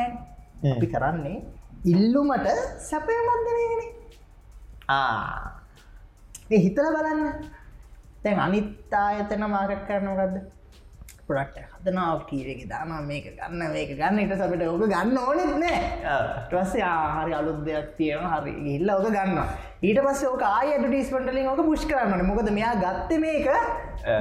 [0.72, 1.38] අපි කරන්නේ
[1.86, 2.48] ඉල්ලුමට
[2.90, 3.82] සැපය මන්දනගෙන
[6.50, 7.22] ඒ හිතල බලන්න.
[8.24, 10.36] තැන් අනිත්තා එතන මාකට් කරනගත්ද
[11.28, 14.20] පොඩක්ට හදනාව කීරෙක දානා මේක ගන්න මේක ගන්න.
[14.24, 15.80] ඉට සපට ඕක ගන්න ඕනෙත් නෑ.
[16.52, 18.54] ටස්සේ ආහරි අලුත් දෙයක් තියෙන හරි.
[18.76, 19.40] ඉල්ල ඕක ගන්න
[19.84, 23.50] ඊට පස්ස ඕක ආය ඩිස්පන්ටලින් ඕක පුෂ් කරන්න මොකද මෙයා ගත්ත මේක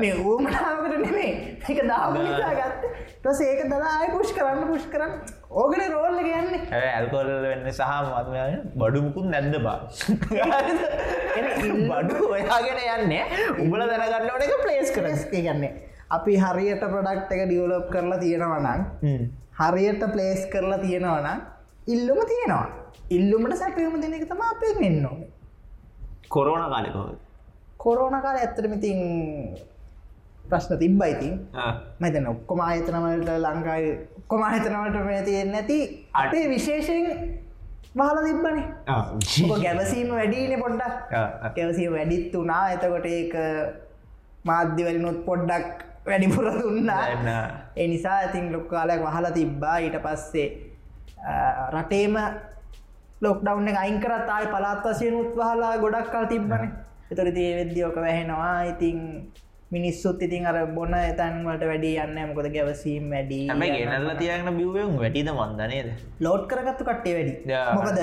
[0.03, 1.31] මේ ඌමනාවකට නෙමේ
[1.69, 2.91] එක දාම ගත්ත.
[3.23, 5.15] ටස ඒක දලා ආය පුෂ් කරන්න පුෂ් කරන්න.
[5.53, 9.79] ඕකට රෝල්ල ගන්න ඇල්කොල් වෙන්න සහ මත්මය බඩුමුකුත් නැද්ද බා?
[11.93, 13.25] බඩු ඔයාගෙන යන්නේ.
[13.55, 18.81] උඹල දැනගන්නවට එක ප්ලේස් කරස් ගන්නේ අපි හරියට ප්‍රඩක්් එක ඩියවලප් කරලා තියෙනවනම්
[19.61, 21.41] හරියට ප්ලේස් කරලා තියෙනවනම්
[21.89, 22.67] ඉල්ලුම තියෙනවා.
[23.11, 25.21] ඉල්ලුමට සැපයම දෙන එක තම අපේ මෙන්න ඕන.
[26.29, 27.19] කොරෝණ කාලෙකොද
[27.79, 28.99] කොරෝණ කාල ඇත්තරමඉතින්
[30.45, 31.35] ප්‍රශ්න තිබ්බයිතින්
[32.01, 35.79] මතන ඔක්කොම ආයතනවලට ලංකායි ඔක්කොම ආයතනවට මේ තියෙන නැති
[36.15, 37.07] අපේ විශේෂයෙන්
[37.95, 38.67] බහල තිබ්බනේ.
[39.63, 41.15] ගැවසීම වැඩීන පොඩ්ඩක්.
[41.57, 43.35] ගැවසීම වැඩිත් වනා එතකොට ඒක
[44.45, 47.05] මාධ්‍යවලිනුත් පොඩ්ඩක් වැඩිපුර දුන්නා.
[47.77, 49.77] එනිසා ඉතින් ලොක්කාලයක් වහලා තිබ්බා.
[49.79, 50.49] ඊට පස්සේ
[51.75, 52.17] රටේම
[53.25, 56.65] ලොක්ඩවන්න අයිංකරත් ආය පලාත් වසයෙන් උත්වහලා ගොඩක් කල් තිබ්බන.
[57.13, 58.63] එතොරති වෙද්‍යෝක වැහෙනවා.
[58.73, 58.99] ඉතින්
[59.73, 65.89] මිනිස්සුත් ඉතින් අර බොන්න තැන්වලට වැඩි යන්න මොකද ගැවසීම් වැඩි ගෙනල්ල තියන බිවුවෙන් වැඩිද මන්දනේද
[66.21, 67.35] ලෝඩ් කරගත්තු කට්ටේ වැඩි.
[67.79, 68.01] මොකද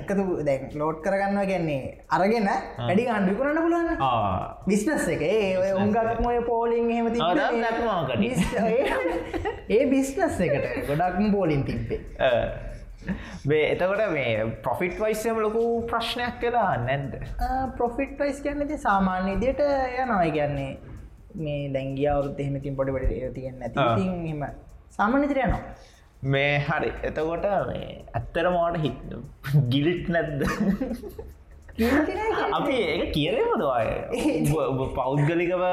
[0.00, 2.48] එකතු දැන් ලෝඩ් කරගන්න ගැන්නේ අරගෙන
[2.80, 3.90] වැඩි අන්ඩි කරන්න පුලන්න
[4.66, 5.22] බිස්නස් එක.
[5.22, 7.10] ඒ උන්ගක්මය පෝලිං හෙම
[9.70, 12.00] ඒ බිස්නස් එකට ගොඩක්ම පෝලින් තිබ්බේ.
[13.44, 17.14] මේ එතකොට මේ ප්‍රොෆිට් වයිස්සම ලොකු ප්‍රශ්නයක් කියලා නැද්ද?
[17.78, 20.93] ප්‍රොෆිට් වයිස් කියන්නති සාමාන්‍ය ඉදියට යනයි කියන්නේ
[21.34, 23.78] මේ දැංගිය අවුත් එහෙමතින් පොඩි පඩි තියෙන් නැති.
[24.26, 24.42] හෙම
[24.90, 25.62] සාමාන්‍යතර යනවා.
[26.24, 26.90] මේ හරි.
[27.02, 28.98] එතකොට මේ ඇත්තර මෝට හිත්
[29.68, 30.44] ගිලිට් නැද්ද?
[32.54, 33.88] අපි ඒක කියරේම දවාය
[34.96, 35.64] පෞද්ගලිකව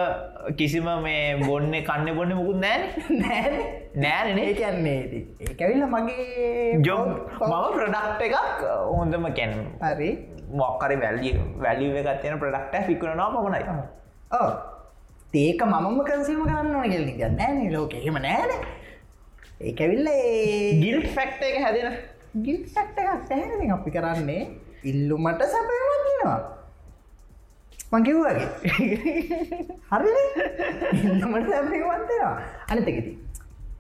[0.58, 2.80] කිසිම මේ බොන්න කන්න බොන්න මුකුත් නෑ
[3.12, 3.52] නෑ
[3.96, 10.10] නෑනේ ඒ කියන්නේ ඒකැවිල්ල මගේ ජොම් මම ප්‍රඩක්් එකක් හොඳම කැන් හරි.
[10.54, 14.71] මොක්කරි වැල්ලිය වැලිව ගත්යන ප්‍රඩක්ට ෆිකුණනවා පමණයි
[15.34, 18.52] ඒක මමම කන්සීම කරන්න ඕන ගෙල්ලි ගන්න ලෝක එහෙම නෑන.
[19.62, 20.10] ඒකැවිල්ල
[20.80, 21.94] ගිල් ෆෙක්ට එක හැදෙන.
[22.40, 24.44] ගිල් ෆෙක්ට එකක් පැහැති අපි කරන්නේ
[24.84, 26.38] ඉල්ලුමට සැපයමත්නවා
[27.92, 28.46] මංකිව්වගේ
[29.92, 30.14] හරි
[31.02, 32.36] ඉල්ලමට සැපයවන්තෙනවා
[32.68, 33.12] අනතකෙති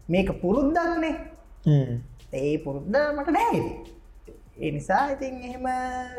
[0.07, 1.13] මේක පුරුද්දක්නේ
[2.33, 3.71] ඒ පුරුද්ද මට නෑගෙති
[4.59, 5.67] ඒ නිසා ඉතින් එහෙම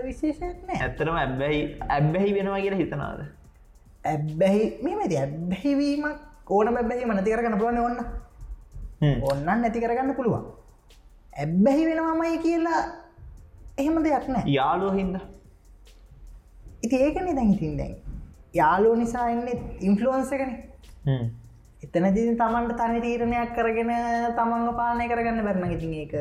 [0.02, 3.20] විශේෂයක් නෑ ඇත්තරම ඇබ්බැහි ඇබ්බැහි වෙනවා කියලා හිතනාද
[4.04, 7.98] ඇබ්බැහි මෙමති ඇබ්බැහිවීමක් ඕන බැබැහි මනති කරගන්න පුළුවන් ඔන්න.
[9.22, 10.44] ඔන්න නැති කරගන්න පුළුවන්.
[11.36, 12.80] ඇබ්බැහි වෙනවාමයි කියලා
[13.78, 14.44] එහෙම දෙයක් නෑ.
[14.58, 15.16] යාලුව හින්ද.
[16.82, 17.94] ඉති ඒකන දැන් ඉතින් දැන්.
[18.54, 19.48] යාලෝ නිසා එන්න
[19.80, 20.50] ඉන්ෆලුවන්සකන
[21.82, 21.88] හ්ම්.
[21.88, 23.90] එතනති තමන්ට තනි තීරණයක් කරගෙන
[24.32, 26.14] තමන්ග පාලනය කරගන්න බැරණ ඉතින් ඒක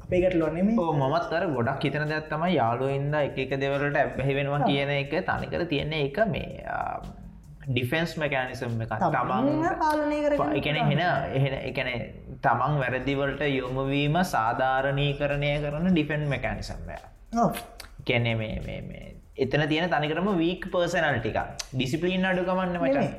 [0.00, 4.92] අපේකට ලොන්නෙම ඕ මත් අර ගොඩක් හිතන දැත් තම යාලුවඉද එක දෙවලට ඇබ්බැහි වෙනවා කියන
[4.92, 6.62] එක තනිකර තියෙන්නේ එක මේ
[7.68, 11.90] ඩිෆෙන්ස් මැකෑනිසම් එක තමන් පාලනය කර එකන හෙන එහෙන එකන
[12.40, 17.00] තමන් වැරදිවලට යොමවීම සාධාරණී කරණය කරන ඩිෆෙන්් මැකෑනිසම්ය
[18.04, 18.36] කැනෙ
[19.38, 23.10] එතන තියෙන තනිකරම වීක් පර්සනල් ටික ඩිසිපලින් අඩුකමන්න මචන්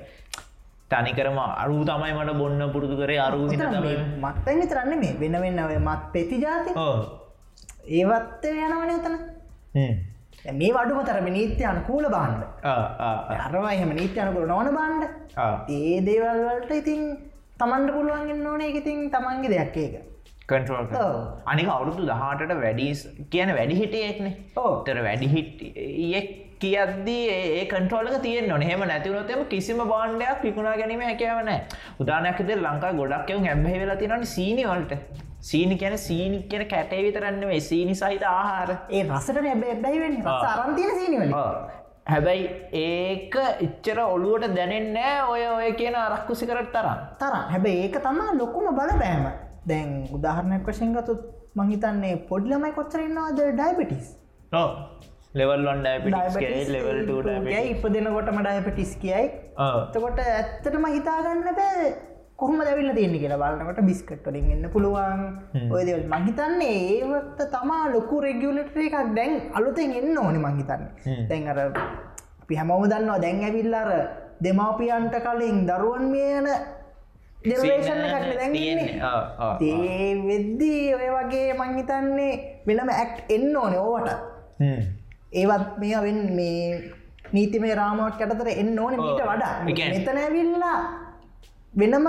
[0.91, 6.01] තනිකරම අරු තමයි මට බොන්න පුරුදු කරේ අරු මත්තන්න තරන්න මේ වෙන වෙන්න ඔය මත්
[6.13, 6.71] පෙති ජාති.
[7.99, 9.15] ඒවත් යනවන එතන
[10.59, 12.43] මේ වඩුම තරම නීත්‍ය අනුකූල බාණ්ඩ.
[13.45, 15.03] අරවා එහෙම නීත්‍ය අනුකූල නොවන බාණ්ඩ.
[15.77, 17.01] ඒ දේවල් වලට ඉතින්
[17.61, 18.61] තමන්ට පුළුවන්ගෙන් ඕන.
[18.81, 19.95] ඉතින් තමන්ගේ දෙයක් ඒක.
[20.49, 21.15] කටරෝල් ඔව්.
[21.51, 22.99] අනික අවුරුදු දහටට වැඩිස්
[23.33, 24.33] කියන වැඩි හිටියෙක්නේ
[24.65, 24.73] ඔව්.
[26.61, 31.49] කියද්දී ඒ කටරෝලක තියෙන් නොන හෙම නැතිවනොතම කිසිම බාණ්ඩයක් විකුණා ගැනීම හැකවන
[31.99, 34.93] උදානැකද ලංකා ගොඩක් එවුන් හැබැහි වෙලා තිනට සීනිවලට
[35.41, 38.71] සීනි කියන සීනි කියන කැටේ විතරන්නේ සීනි සහිත ආහාර.
[38.89, 41.35] ඒ රසට හැබැ බැයිවෙන්න රස අරන්තින සීනිවල.
[42.05, 42.45] හැබැයි
[42.81, 47.05] ඒක ඉච්චර ඔළුවට දැනෙන්නෑ ඔය ඔය කියන අරක්කුසි කරට තරම්.
[47.19, 47.45] තරම්.
[47.51, 49.29] හැබැ ඒක තමා ලොකුම බල බෑම
[49.65, 51.23] දැන් උදාහරණයක් වශයෙන් ගතුත්
[51.55, 54.11] මහිතන්නේ පොඩ්ලමයි කොච්චරන්නවාද ඩයිබටිස්
[55.31, 56.99] ලෙවල්ලොන් ඩයිපිටි ලෙවල්
[57.47, 59.25] යි ඉප දෙනකොටම ඩයිපටිස් කියයි.
[59.57, 61.89] එතකොට ඇත්තටම හිතාගන්න බෑ
[62.35, 65.21] කොහම දැවිල්ල තියෙන කියලා බලන්නකට බිස්කට්වලින් එන්න පුළුවන්.
[65.71, 72.55] ඔයදවල් මහිතන්නේ ඒවට තමා ලොකු රෙගියලට එකක් දැන් අලුතෙන් එන්න ඕනි මහිතන්නේ දැන් අර අපි
[72.55, 73.91] හැමෝම දන්නවා දැන් ඇවිල්ලාර
[74.41, 76.47] දෙමාපියන්ට කලින් දරුවන් මියන
[77.43, 78.87] ජෙනරේෂන් එකක් දැන්න්නේ
[79.67, 82.33] ඒ වෙද්දී ඔය වගේ මංහිතන්නේ
[82.67, 84.97] වෙනම ඇක්් එන්න ඕනේ ඕවට
[85.31, 86.91] ඒවත් මේ වෙන් මේ
[87.33, 89.53] නීතිමේ රාමාවක් ඇතතර එන්න ඕන මීට වඩා.
[89.61, 90.77] ඒ කියන්නේ- මෙතන ඇවිල්ලා
[91.73, 92.07] වෙනම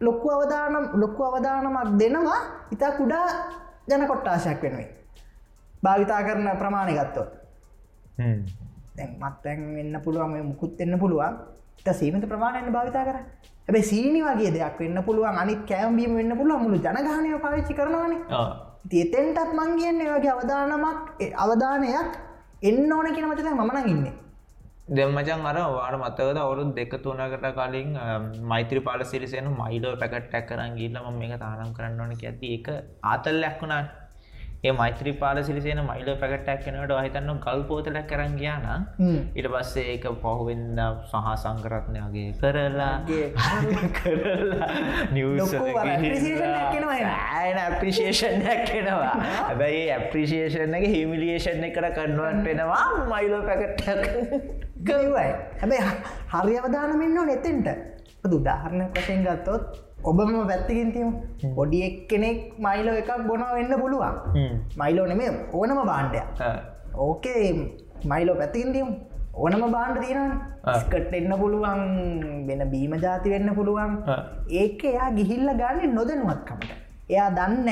[0.00, 2.40] ලොක්කු අවදානම් ලොක්කු අවදානමක් දෙනවා
[2.72, 3.26] ඉතා කුඩා
[3.88, 4.88] ජන කොට්ටාශයක් වෙනුවේ
[5.82, 7.28] භාවිතා කරන ප්‍රමාණය ගත්තොත්.
[8.96, 11.34] දැන් මත්තැන් වෙන්න පුළුවන් මේ මුකුත් එන්න පුළුවන්.
[11.84, 13.16] ත සීමත ප්‍රමාණයෙන් භාවිතා කර
[13.66, 18.18] හැබයි සීනි වගේ දෙයක් වෙන්න පුළුවන් අනිත් කෑම්බීම වෙන්න පුළුවන් මුළු ජනගානය පාවිච්චි කරනවානේ.
[18.88, 20.98] තියතෙන්ටත් මං කියන්නේ වගේ අවධානමක්
[21.36, 22.08] අවධානයක්
[22.62, 24.12] එන්න ඕන කියන මතත මන ඉන්නේ.
[24.90, 27.90] දෙමචන් අර වාට මත්තකද අවුරුත් දෙක තුනකට කලින්
[28.44, 32.68] මෛත්‍ර පාල සිරිසයන මයිඩෝ පැකට්ටක් කරන් ගිල්ලම මේක තානම් කරන්න ඕන ඇති එක
[33.04, 33.82] ආතල්ලයක් වුණා
[34.64, 38.66] ඒ මෛත්‍රී පාල සිරිසයන මයිඩෝ පැකට්ටක් කනට හිතන්න ගල් පෝතලක් කරන් ගියාන
[39.34, 42.90] ඉට පස්සේ ඒක පහුවෙන්න සහ සංකරත්නයගේ කරලා
[43.98, 44.68] කරලා.
[47.36, 54.12] ඇන අප්‍රිසිේෂන්යක් කෙනවා හැබැයි ඇප්‍රිසිේෂන් එක හිමිලියේෂන් එකට කන්නුවට වෙනවා මයිලෝ පැකට්ටක්
[54.84, 55.86] ගවයි හැබැයි
[56.34, 57.68] හරි අවධානමෙන්න්න නෙතෙන්ට
[58.30, 59.64] උදාහරණ වශයෙන් ගත්තොත්
[60.08, 61.12] ඔබම පැත්තිකින් තියමු.
[61.56, 64.14] පොඩි එක් කෙනෙක් මයිලෝ එකක් බොනවා වෙන්න පුළුවන්.
[64.80, 66.26] මයිලෝ නෙමේ ඕනම බාණ්ඩයක්.
[67.06, 67.46] ඕකේ
[68.12, 68.92] මයිලෝ පැත්තිකින් තියමු.
[69.34, 70.78] ඕනම බාණ්ඩ ආ.
[70.80, 71.82] ස්කට් එන්න පුළුවන්
[72.48, 73.92] වෙන බීම ජාති වෙන්න පුළුවන්.
[74.60, 76.70] ඒක එයා ගිහිල්ල ගන්න නොදනුවත්කමට.
[77.10, 77.68] එයා දන්න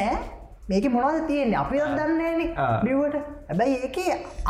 [0.68, 1.58] මේක මොනවද තියෙන්නේ?
[1.62, 2.40] අපි දන්නේන.
[2.84, 3.16] බිවට
[3.48, 3.98] හැබැයි ඒක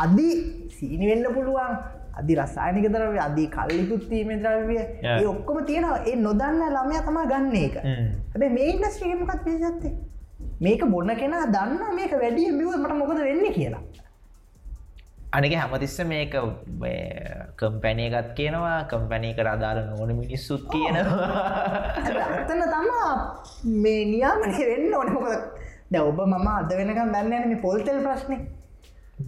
[0.03, 0.29] අදි
[0.77, 1.73] සීනි වෙන්න පුළුවන්
[2.19, 4.77] අධි රසායනික දරව අදී කල්ලිකුත්වීම ද්‍රව්‍ය.
[5.03, 5.99] ඒ ඔක්කොම තියෙනවා.
[6.05, 7.75] ඒ නොදන්න ළමය තමා ගන්න එක.
[7.83, 8.07] Mm.
[8.33, 9.93] හැබැ මේ ඉන්ඩස්ට්‍රීමකත් පිසත්තේ
[10.59, 13.83] මේක බොන්න කෙනා දන්න මේක වැඩිය බිව මට මොකද වෙන්න කියලා.
[15.31, 16.35] අනික හැමතිස්ස මේක
[17.55, 21.27] කම්පැනයකත් කියනවා කම්පැනීකට අදාළ නොන මිනිස්සුත් කියනවා.
[22.39, 23.09] අතන තමා
[23.83, 25.33] මේ නියාමනය වෙන්න ඕනකොද
[25.91, 28.39] ද ඔබ මම අද වෙනකම් දන්න මේ පොල්තෙල් ප්‍රශ්නය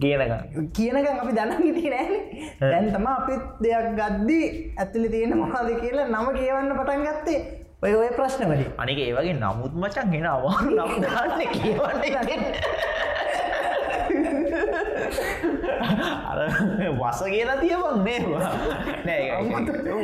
[0.00, 2.12] කියනක කියනකම් අපි දන්න හිටිය නෑන.
[2.60, 4.46] දැන් තම අපිත් දෙයක් ගද්දී
[4.78, 7.40] ඇතුලි තියෙන මොහාද කියලා නම කියවන්න පටන් ගත්තේ.
[7.82, 8.72] ඔය ඔය ප්‍රශ්න වලින්.
[8.78, 12.42] අනික ඒවගේ නමුත් මචන් ගෙන අවාරු නම්දාන්න කියවන්න
[17.00, 18.52] වස කියලා තියවන් නේවා.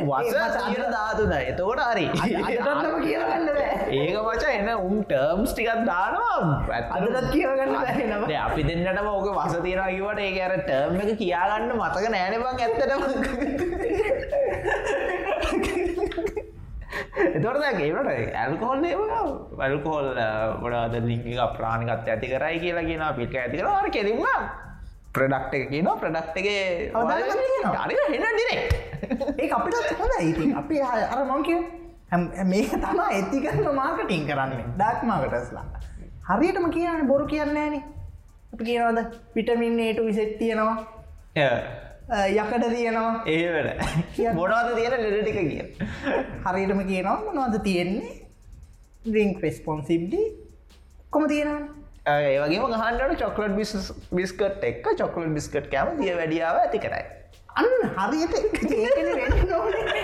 [0.09, 2.05] වස සීර ධාතුන එතකොට හරි.
[3.57, 3.73] බෑ.
[3.99, 6.39] ඒක මචා එන්න උම් ටර්ම්ස් ටිකත් දානවා.
[6.95, 7.73] අදටත් කියවගන්න
[8.45, 13.01] අපි දෙන්නටම ඕක වස තියෙනවා කිව්වට ඒක අර ටර්ම් එක කියාගන්න මතක නෑනේ බං ඇත්තටම.
[17.19, 18.79] එතොට ඒට ඇල්කෝල්
[19.65, 20.07] ඇල්කෝල්
[20.63, 24.23] වඩාද ලිංගික ප්‍රාණිකත් ඇති කරයි කියලා කියන පිට ඇති කර කෙලින්ම
[25.15, 26.47] ප්‍රඩක්් එක කියන ප්‍රඩක්් එක
[28.13, 28.61] හෙන ඩිරෙක්
[29.41, 30.49] ඒ අපිට හොඳ ඉතින්.
[30.61, 30.75] අපි
[31.13, 31.59] අර මංකිය
[32.51, 34.65] මේක තමා ඇතිකරම මාර්කටින් කරන්නේ.
[34.79, 35.65] ඩක්මාකටස්ලා
[36.29, 37.75] හරියටම කියන්න බොරු කියන්නේන
[38.53, 38.99] අපි කියනවද?
[39.33, 40.77] පිටමින්නේට විසෙත් තියෙනවා.
[42.41, 43.13] යකට තියෙනවා.
[43.25, 45.63] ඒවට මොනවද තියෙන ලෙඩ ටික කිය
[46.45, 48.13] හරියටම කියනවා මොනවද තියෙන්නේ?
[49.05, 50.21] ඩිංක් රෙස්පොන්සිබ්ඩි
[51.13, 51.78] කොම තියෙනවා
[52.09, 53.71] ඒවගේ ගහන්ට චොකලට බිස්
[54.17, 57.03] බිස්කට් එක් චොකලට බිස්කට් කෑම දිය වැඩියාව ඇති කරයි.
[57.59, 60.03] අන්න හරියට ඒකනේ වෙන්න ඕනේ.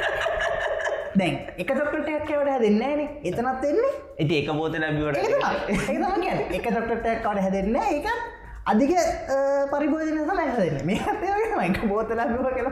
[1.19, 3.91] දැන් එක චොක්ලටයක් කවට දෙන්නේන එතනත් එන්නේ?
[4.19, 5.17] ඇති එක බෝත ලැබිවට
[6.57, 8.07] එක චොක්ලටයක් කට හැදෙන්න එක
[8.71, 8.93] අධික
[9.71, 10.79] පරිභෝජන සම හැදන්න.
[10.89, 12.69] මේ අතේම එක බෝතල බිව කළ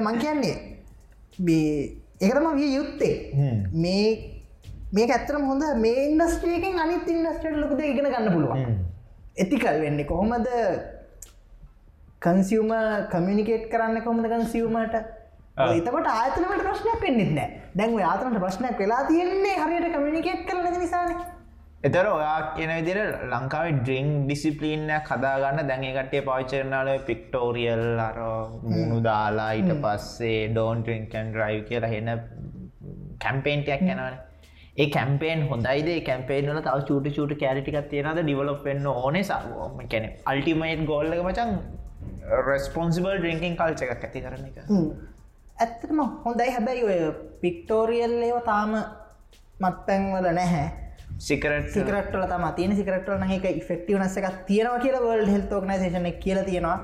[0.00, 0.56] මං කියන්නේ
[2.18, 3.14] ඒකතම විය යුත්තේ.
[3.84, 4.06] මේ
[4.92, 8.76] මේ ඇත්තරම හොඳ මේ ඉන්ඩස්ට්‍රේකෙන් අනිත් ඉන්ඩස්ට්‍රට ලොකද ඉගෙන ගන්න පුළුවන්.
[9.36, 10.48] එතිකල් වෙන්නේ කොහොමද?
[12.20, 12.72] කන්සිවම
[13.12, 14.94] කමියනිකේට් කරන්න කොමද කන්සිවමට
[15.56, 17.48] එතකොට ආතනට ප්‍රශ්නයක් වෙන්නෙත් නෑ.
[17.74, 21.12] දැන්ව ආතනට ප්‍රශ්නයක් වෙලා තියෙන්නේ හරියට කමියනිකේට් කරන නිසාන.
[21.88, 23.00] එතර ඔයා කියන විදිර
[23.32, 28.22] ලංකාවේ ඩ්‍රිං ඩිසිපලීන්න කදාගන්න දැඟකටේ පවිචරනාල පික්ටෝරියල් අර
[28.64, 32.10] මුණු දාලා ඊට පස්සේ ඩෝන් ටන් රයි් කියලා හෙන
[33.18, 34.27] කැම්පේන්ටයක් යනවනේ
[34.78, 35.88] ඒ කැම්පේන් හොඳයිද?
[36.08, 41.50] කැම්පේන් තව චූට චූට කෑරිටිකක් තියෙනද ඩිවලොප් වෙන්න ඕනේ සාම කැන අල්ටිමේට් ගෝල්ලක මචන්
[42.48, 44.58] රෙස්පොන්සිබල් ඩ්‍රිංකින් කල්ච එකක් ඇති කරන එක.
[45.62, 46.50] ඇත්තටම හොඳයි.
[46.56, 46.98] හැබැයි ඔය
[47.42, 48.76] පික්ටෝරියල් ඒව තාම
[49.64, 50.66] මත්පැන්වල නැහැ.
[51.28, 56.42] සිකරට සිකරටල තම තියෙන සිකරටල එක ෆෙක්ටව නස එකක් තියෙනවා කියලා වල් හෙල්ත ඕගනයිසේෂන කියල
[56.50, 56.78] තියෙනවා.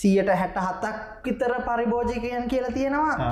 [0.00, 3.28] සියට හැට හතක් විතර පරිභෝජකයන් කියලා තියෙනවා.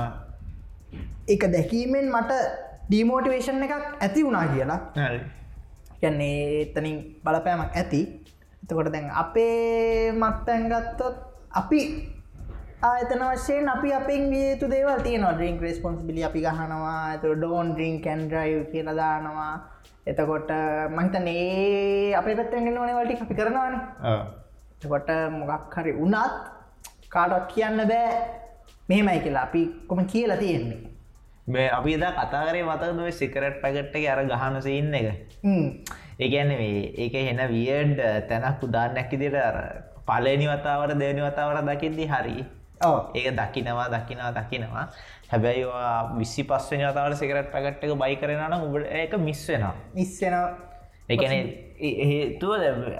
[1.33, 2.31] එක දැකීමෙන් මට
[2.87, 4.79] ඩීමෝටිවේෂන් එකක් ඇති වුණා කියලා.
[5.99, 8.01] කියන්නේ එතනින් බලපෑමක් ඇති.
[8.63, 11.15] එතකොට දැන් අපේ මත්තැන් ගත්තොත්
[11.61, 11.81] අපි
[12.81, 16.97] ආතන වශයෙන් අපි අපෙන් යුතු දේවල් තියෙන ඩිංක් රෙස්පොන්සිබිලි අපි ගහනවා.
[17.11, 19.53] ඇතු ඩෝන් ඩිං කැන්ඩ්‍රයිව් කියලදානවා
[20.05, 20.49] එතකොට
[20.95, 23.75] මහිතන් ඒ අපේ පැත්තෙන්ගෙන ඕනවලටි අපි කරනවාන.
[24.83, 26.33] එකොට මොගක් හරි වනත්
[27.09, 28.09] කාටක් කියන්න බෑ.
[28.89, 30.94] මෙහෙමයි කියලා අපි කොම කියලා තියෙන්නේ
[31.47, 35.07] මේ අපි දා කතාකරේ මතකද සිකරට් පැකට්ට අර ගහනස ඉන්න එක?
[36.19, 39.57] ඒගැන මේ ඒක හෙන වියඩ් තැනක් උදාන්නැක් ඉදිට අර
[40.07, 42.37] පලනි වතාවට දෙවනි වතාවට දකිද්දි හරි.
[43.15, 44.85] ඒක දකිනවා දකිනවා දකිනවා.
[45.31, 45.65] හැබැයි
[46.17, 49.75] විසි පස්සෙන වතාවට සිකරට පැකට් එක බයි කරනන උබට ඒක මිස් වෙනවා.
[49.93, 50.49] මිස්සෙනවා
[51.09, 51.31] එකන
[52.09, 52.51] හේතුව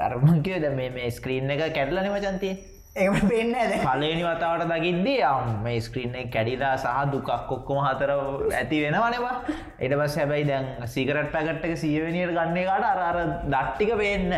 [0.08, 2.56] අරමංකව ද මේ ස්ක්‍රීන් එක කැඩලන වචන්තිය
[2.96, 8.12] ඒ පෙන්න්න ඇද පලනි වතාවට දකිද්දී අම් මේ ස්ක්‍රීන් එක කැඩිලා සහ දුකක් කොක්කොම හතර
[8.54, 9.34] ඇති වෙනවනවා
[9.80, 14.38] එට පස් හැබැයි දැන් සිකරට පැකට්ක සීවනියට ගන්නේ කාට අරර දට්ටික පේන්න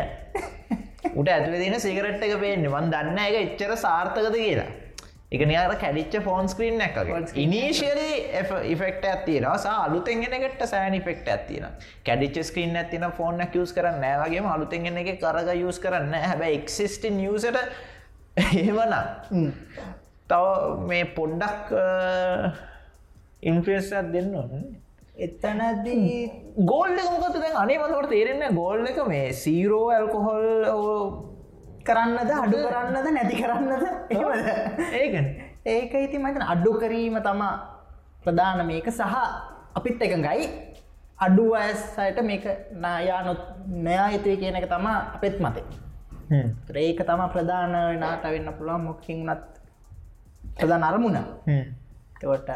[1.14, 4.66] උට ඇතුල දින සිකරට් එක පේන්න වන් දන්න එක එච්චර සාර්ථකද කියලා.
[5.30, 6.98] එක නියාර කැඩිච්ච ෆෝන් ස්ක්‍රීන් එක
[7.38, 8.08] ඉනිශලි
[8.68, 11.68] ඉෆෙක්ට ඇතින සා අලුතෙන්ගෙනකට සෑන් ෆෙක්ට ඇතින
[12.04, 17.62] කැඩිච ස්ක්‍රීන් ඇතින ෆෝන් කියස් කරන්න නෑවගේ අලුතෙන්ගෙන එක කරග යස් කරන්න හැබැයි එක්සිස්ටන් නිියසට
[18.42, 19.46] එහෙමනම්
[20.30, 20.46] තව
[20.90, 21.72] මේ පොඩ්ඩක්
[23.44, 24.52] ඉන්ෆ්‍රේස්යක් දෙන්න ඕන
[25.18, 26.10] එතනදී
[26.64, 27.56] ගෝල්ඩ මොකත දැන්?
[27.56, 30.46] අනේ මතකට තේරෙන්න ගෝල්ඩ එක මේ සීරෝ ඇල්කොහොල්
[31.84, 33.84] කරන්නද අඩු කරන්නද නැති කරන්නද?
[34.94, 35.28] ඒකන්
[35.68, 35.94] ඒක.
[35.98, 37.54] ඉති මතන අඩු කිරීම තමා
[38.24, 39.18] ප්‍රධාන මේක සහ
[39.74, 40.46] අපිත් එකඟයි.
[41.20, 42.46] අඩු අයසයට මේක
[42.78, 43.42] නායානොත්
[43.82, 45.87] නයා යුතුය කියන එක තමා අපෙත් මතේ
[46.78, 49.44] ඒක තම ප්‍රධාන වෙනට වෙන්න පුළුවන් මොකින් වනත්
[50.58, 51.20] ප්‍රධාන අරමුණ.
[52.20, 52.50] තවට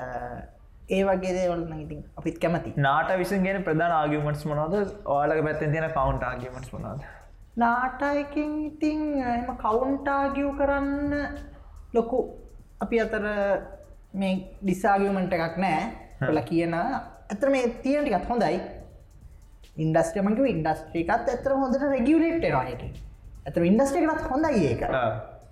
[0.90, 4.76] ඒ වගේ දේවල් ඉතින් අපිත් කැමති නාට විසින්ගෙන ප්‍රධාන ආගමටස් මොනවද?
[5.08, 7.04] ඕලක පැත්තෙන් තියෙන කවුන්ට ආගමටස් මොනද
[7.58, 11.14] නාටයකින් ඉතිං එම කවුන්ටාගියව් කරන්න
[11.94, 12.20] ලොකු
[12.82, 13.26] අපි අතර
[14.14, 15.82] මේ ඩිසාගමට එකක් නෑ.
[16.22, 18.60] කල කියන ඇතර මේ තියෙනටිකත් හොඳයි.
[19.78, 22.94] ඉන්ඩස්ට්‍රමක ඉන්ඩස්ට්‍රිකත් ඇතර හොඳට රෙගියලෙට් රයකින්
[23.46, 24.84] ඇත ඉන්ඩස්ටේකටත් හොඳයි ඒක.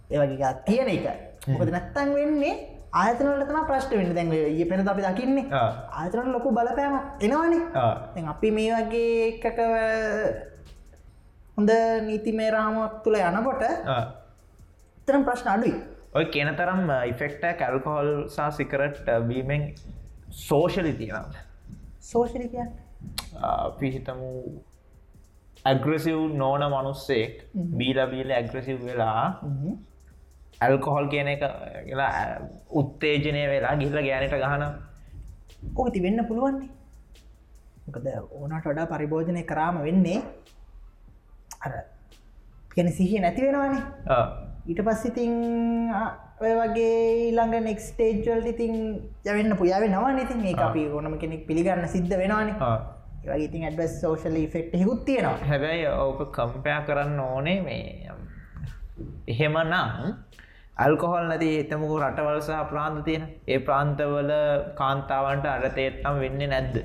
[0.10, 1.06] ඒවගේ තියෙන එක.
[1.48, 2.56] මොකද නැත්තන් වෙන්නේ
[3.02, 4.16] ආයතනලතම ප්‍රශ්ට වෙන්න.
[4.18, 5.46] දැන් ඒ පෙන අපි දකින්නේ.
[6.00, 6.96] ආයතනට ලොකු බලපෑම
[7.28, 7.62] එනවානේ.
[8.34, 9.60] අපි මේ වගේ එකක
[11.58, 11.72] හොඳ
[12.08, 13.64] නීති මේ රාමුවක් තුළ යනකොට
[15.06, 15.74] තරම් ප්‍රශ්න අඩුයි.
[16.18, 19.64] ඔය කියන තරම් ඉෆෙක්ට කැල්කොහොල් සා සිකරට් බීමෙන්
[20.46, 21.42] සෝෂලි තියෙනවා
[22.12, 22.70] සෝෂලිකයන්
[23.80, 24.30] පිහිතමු
[25.66, 27.34] ඇග්‍රසිව් නෝන මනුස්සෙක්
[27.80, 29.24] බීල බීල ඇග්‍රසිව් වෙලා
[30.62, 31.44] ඇල්කොහොල් කියන එක
[31.86, 32.12] කියලා
[32.82, 34.64] උත්තේජනය වෙලා ගිල්ල ගෑනට ගහන.
[35.76, 36.70] ඕති වෙන්න පුළුවන්නේ
[37.88, 38.08] මොකද
[38.42, 40.20] ඕනට වඩා පරිභෝජනය කරාම වෙන්නේ
[41.66, 41.74] අර
[42.76, 43.84] ගැන සිහිය නැති වෙනවානේ.
[44.70, 45.34] ඊට පස්සිතිං
[46.42, 46.94] ඔය වගේ
[47.24, 48.76] ඊළඟ නෙක්ස්ටේජ්වල් ඉතින්
[49.26, 52.56] යවෙන්න පුයාව නවා ඉතින් මේ අපි ඕනම කෙනෙක් පිළිගන්න සිද්ධ වෙනවානේ
[53.46, 55.38] ඉතින් ඇඩස් සෝෂල ෆෙක්් හිකුත් තියෙනවා.
[55.52, 58.12] හැබැයි ඕක කම්පයා කරන්න ඕනේ මේ
[59.28, 60.14] එහෙම නම්
[60.78, 63.24] අල්කොහොල් නැති එතමකු රටවල් සහ ප්‍රාන්ත තියෙන.
[63.48, 64.32] ඒ ප්‍රාන්තවල
[64.82, 66.76] කාන්තාවන්ට අරතේට්නම් වෙන්න නැද්ද?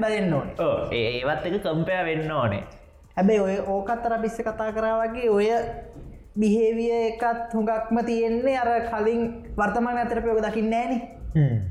[0.00, 0.48] බැලෙන්න ඕන.
[0.92, 2.62] ඒවත් එක කම්පය වෙන්න ඕනේ.
[3.16, 5.48] හැබැයි ඔය ඕකත්තර බිස්ස කතා කරා වගේ ඔය
[6.40, 9.22] බිහේවිය එකත් හුඟක්ම තියෙන්නේ අර කලින්
[9.56, 11.19] වර්තමාන අතරපයෝක දකින්න ෑන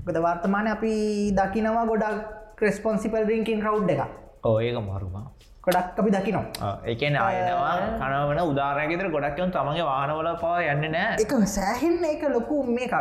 [0.07, 0.93] ගොද වර්තමාන අපි
[1.39, 2.17] දකිනවා ගොඩක්
[2.59, 4.01] ක්‍රෙස්පොන්සිපල් රිංකින් රව් එක
[4.49, 5.25] ඕ ඒක මරුමා
[5.65, 6.71] ගොඩක් අපි දකිනවා.
[6.91, 11.17] එකන අයනවා කනවන උදාරයගෙතර ගොඩක්යන් තමගේ වානවල පවා යන්න නෑ.
[11.23, 12.95] එක සෑහෙන්න එක ලොකු මේකක්.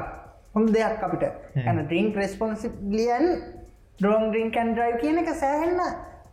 [0.54, 1.24] හොඳ දෙයක් අපිට.
[1.68, 3.26] ඇන ඩ්‍රිංක් රෙස්පොන්සිලියන්
[3.98, 5.80] ඩ්‍රෝන් ඩ්‍රිංක් කන් ඩ්‍රයි් කියන එක සෑහෙන්න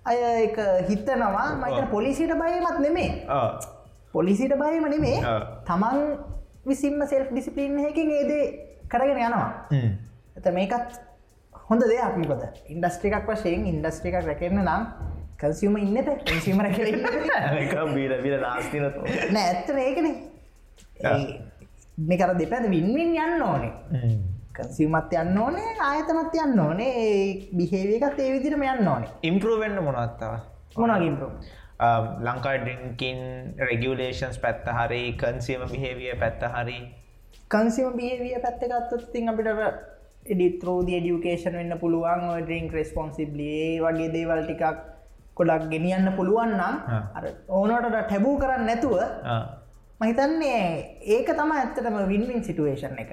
[0.10, 0.18] අය
[0.48, 0.58] එක
[0.90, 1.48] හිතනවා.
[1.62, 3.12] මයිත පොලිසිට බයමත් නෙමේ
[4.14, 5.18] පොලිසිට බයම නෙමේ.
[5.70, 6.00] තමන්
[6.66, 8.44] විසින්ම සෙල් ඩිසිපලින් හැකින් ඒදේ
[8.92, 9.50] කරගෙන යනවා
[10.36, 11.00] ඇත මේකත්
[11.70, 12.44] හොඳ දෙයක් මොකද?
[12.74, 14.84] ඉන්ඩස්ට්‍රිකක් වශයෙන් ඉන්ඩස්ට්‍රිකක් රැකෙන්න්න නම්
[15.42, 16.78] කල්සිම ඉන්නත ඉසිම රැක
[17.96, 19.02] බීල බිල නාස්තිනතු
[19.36, 20.08] නෑ ඇත්තන ඒකන
[22.08, 23.74] මේ කර දෙපැද වින්වින් යන්න ඕනේ.
[24.58, 26.92] කන්සිමත් යන්න ඕනේ ආයතනත් යන්න ඕනේ
[27.60, 29.12] බිහේවකත් ඒ විදිරම යන්න ඕනේ.
[29.30, 30.36] ඉම්පරවෙන්න මොනත්තව
[30.84, 31.32] මොනගින්පු
[32.28, 33.20] ලංකා ඩිංකින්
[33.72, 36.80] රෙගියලේෂන්ස් පැත්ත හරි කන්සිීම බිහේවිය පැත්ත හරි.
[37.52, 39.50] කන්සිම බියවිය පැත්තකත්තුත් තින් අපිට
[40.26, 44.78] එඩිත්‍රෝද ඩියුකේෂන් වෙන්න පුළුවන් ඩිංක් රෙස්පොන්සිබ්ලියේ වගේ දේවල් ටිකක්
[45.38, 47.02] කොඩක් ගෙනියන්න පුළුවන් නම් ආ.
[47.18, 49.00] අර ඕනට ටැබූ කරන්න නැතුව
[50.02, 50.62] මහිතන්නේ
[51.16, 53.12] ඒක තම ඇත්තටම වින්වින් සිටුවේෂන් එක.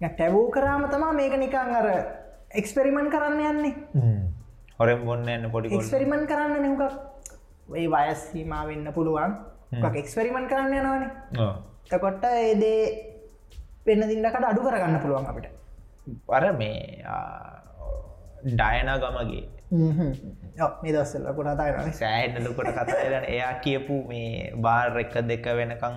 [0.00, 1.88] ටැබූ කරාම තමා මේක නිකං අර
[2.60, 3.74] එක්ස්පෙරිමන් කරන්න යන්නේ.
[4.78, 6.82] හොරෙන් බොන්න එන්න පොඩි එක්ස්පෙරිමන් කරන්න නෙහුකක්
[7.80, 9.36] ඒ වයස්සීම වෙන්න පුළුවන්.
[10.02, 11.10] එක්ස්පෙරිමන් කරන්න යනවනේ.
[11.90, 12.80] තකොට ඒදේ
[13.86, 15.46] වෙන්න දින්නකට අඩු කරගන්න පුළුවන් අපිට
[16.28, 17.04] අර මේ
[18.44, 19.44] ඩයනා ගමගේ.
[20.82, 25.96] මේ දස්සල්ල කොටතායන සෑන්නලකොට කතාරන එයා කියපු මේ බාර් එක දෙක වෙනකං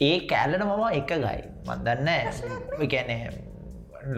[0.00, 1.40] ඒ කෑල්ලට මම එක ගයි.
[1.66, 2.08] මන්දන්න
[2.92, 3.10] ගැන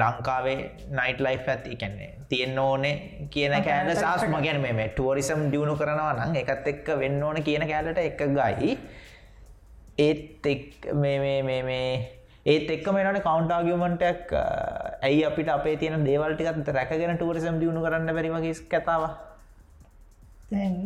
[0.01, 0.59] ලංකාවේ
[0.91, 2.95] නයිට ලයි් ඇති කැන්නේ තියෙන් ඕනේ
[3.31, 7.99] කියන කෑල සාස්ම ගැන මේ ටුවරිසම් දියුණු කරනවා නම් එකත් එක්ක වෙන්න ඕන කියන කෑලට
[7.99, 8.79] එක ගයි.
[9.99, 11.73] ඒත් එක් මේ මේ
[12.47, 14.31] ඒත් එක් මේට කවන්ටාගමටක්
[15.03, 19.03] ඇයි අපිට අපේ තියෙන දේවල්ටිකත් රැකගෙන ටුවරිසම් දියුණු කරන්න බැරිවගේ කතාව
[20.51, 20.77] තැන්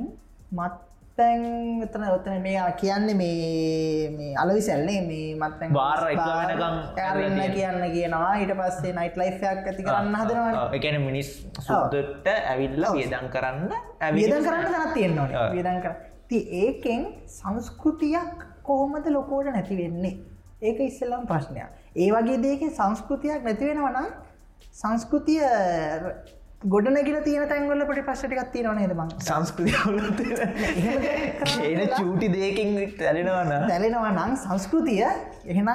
[0.53, 1.45] මත්තැන්
[1.87, 8.35] එතන ඔතන මේ කියන්න මේ මේ අලවි සැල්ලේ මේ මත්තැන් බාර් ඇරන්න කියන්න කියනවා.
[8.35, 13.71] ඊට පස්සේ නයිට් ලයිෆයක් ඇති කරන්න හදනවා එකන මිනිස් සුද්දට ඇවිල්ල වියදන් කරන්න
[14.19, 15.31] වියදන් කරන්න තැනත් තියෙන්න ආ.
[15.31, 15.95] ඕන වියදන් කර
[16.29, 20.17] ති ඒකෙන් සංස්කෘතියක් කොහොමද ලොකෝට නැති වෙන්නේ
[20.63, 21.69] ඒක ඉස්සල්ලම් ප්‍රශ්නයක්.
[21.97, 24.09] ඒ වගේ දේක සංස්කෘතියක් නැතිවෙනවනම්
[24.81, 25.43] සංස්කෘතිය
[26.73, 29.75] ගොඩනැගිල තියෙන තැන්ගොල්ල පටි පස්සටිකක් තියෙන නේද බං සංස්කෘතිය
[31.69, 35.69] ඒන චූටි දෙකින් තැලෙනවන දැලෙනවා නම් සංස්කෘතිය එහෙනම්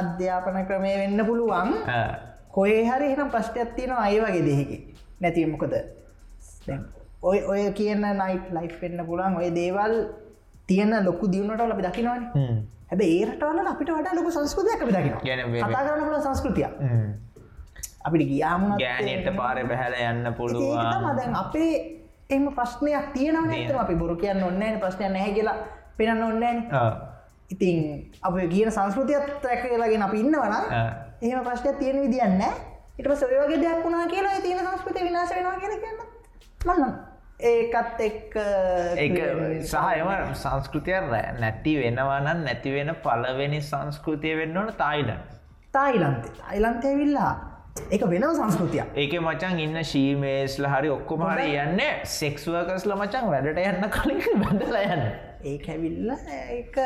[0.00, 1.70] අධ්‍යාපන ක්‍රමය වෙන්න පුළුවන්.
[2.56, 4.78] කොේ හරි එහෙනම් ප්‍රශ්ටයක් තියෙනවා අයි වගේ දෙහිකි
[5.20, 5.74] නැතිවමකොද
[7.22, 9.36] ඔය ඔය කියන්න නයිට් ලයි් වෙන්න පුළුවන්.
[9.40, 9.94] ඔය දේවල්
[10.68, 12.22] තියෙන ලොකු දියුණට ලබි දකිනවාන.
[12.90, 16.66] හැබ ඒරටවල අපිට වඩා ලොකු සංස්කෘතියක් අපි දකින ගැන මේ- කතා කරන්න පුල සංස්කෘතිය
[18.04, 21.16] අපිට ගියාමුණ ගෑනයට පාර බැහැල යන්න පුළුවන්.
[21.16, 21.72] දැන් අපේ
[22.30, 23.46] එම ප්‍රශ්නයක් තියෙනව.
[23.46, 25.56] නතම අපි බොරු කියන්න ඔන්නන ප්‍රශ්නය නැහැ කියලා
[25.96, 26.58] පෙනන්න ඔන්නෑන
[27.50, 27.78] ඉතින්
[28.22, 30.54] අප කියන සංස්කෘතියත් රැක වෙලාගෙන අපි ඉන්නවන
[31.22, 32.42] එහෙම ප්‍රශ්නයක් තියෙන විදින්න
[32.98, 35.98] ඉට සොයවගේ දෙයක් වුණා කියලා තියෙන සංස්කෘතිය විනාශ වෙනවා කියලා කියන්න
[36.66, 36.92] මන්න
[37.40, 38.36] ඒකත් එක්
[38.96, 39.16] ඒක
[39.66, 41.00] සහයම සංස්කෘතිය
[41.40, 45.18] නැති වෙනවනන් නැතිවෙන පලවෙනි සංස්කෘතිය වෙන්න ඕන තායිලන්
[45.72, 46.30] තායිලන්තේ.
[46.38, 47.32] තායිලන්තය විල්ලා
[47.90, 53.90] එක වෙනව සංස්කෘතිය ඒක මචන් ඉන්න ශීමේස්ල හරි ඔක්කොම හරි යන්න සෙක්ස්වර්කස්ල මචන් වැඩට යන්න
[53.90, 55.04] කලින් බැඳල යන්න.
[55.42, 56.14] ඒ ඇවිල්ල
[56.54, 56.78] එක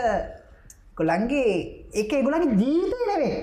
[0.96, 1.52] කොළන්ගේ
[1.92, 3.36] එක එගුලගේ ජීවිතය නෙවේ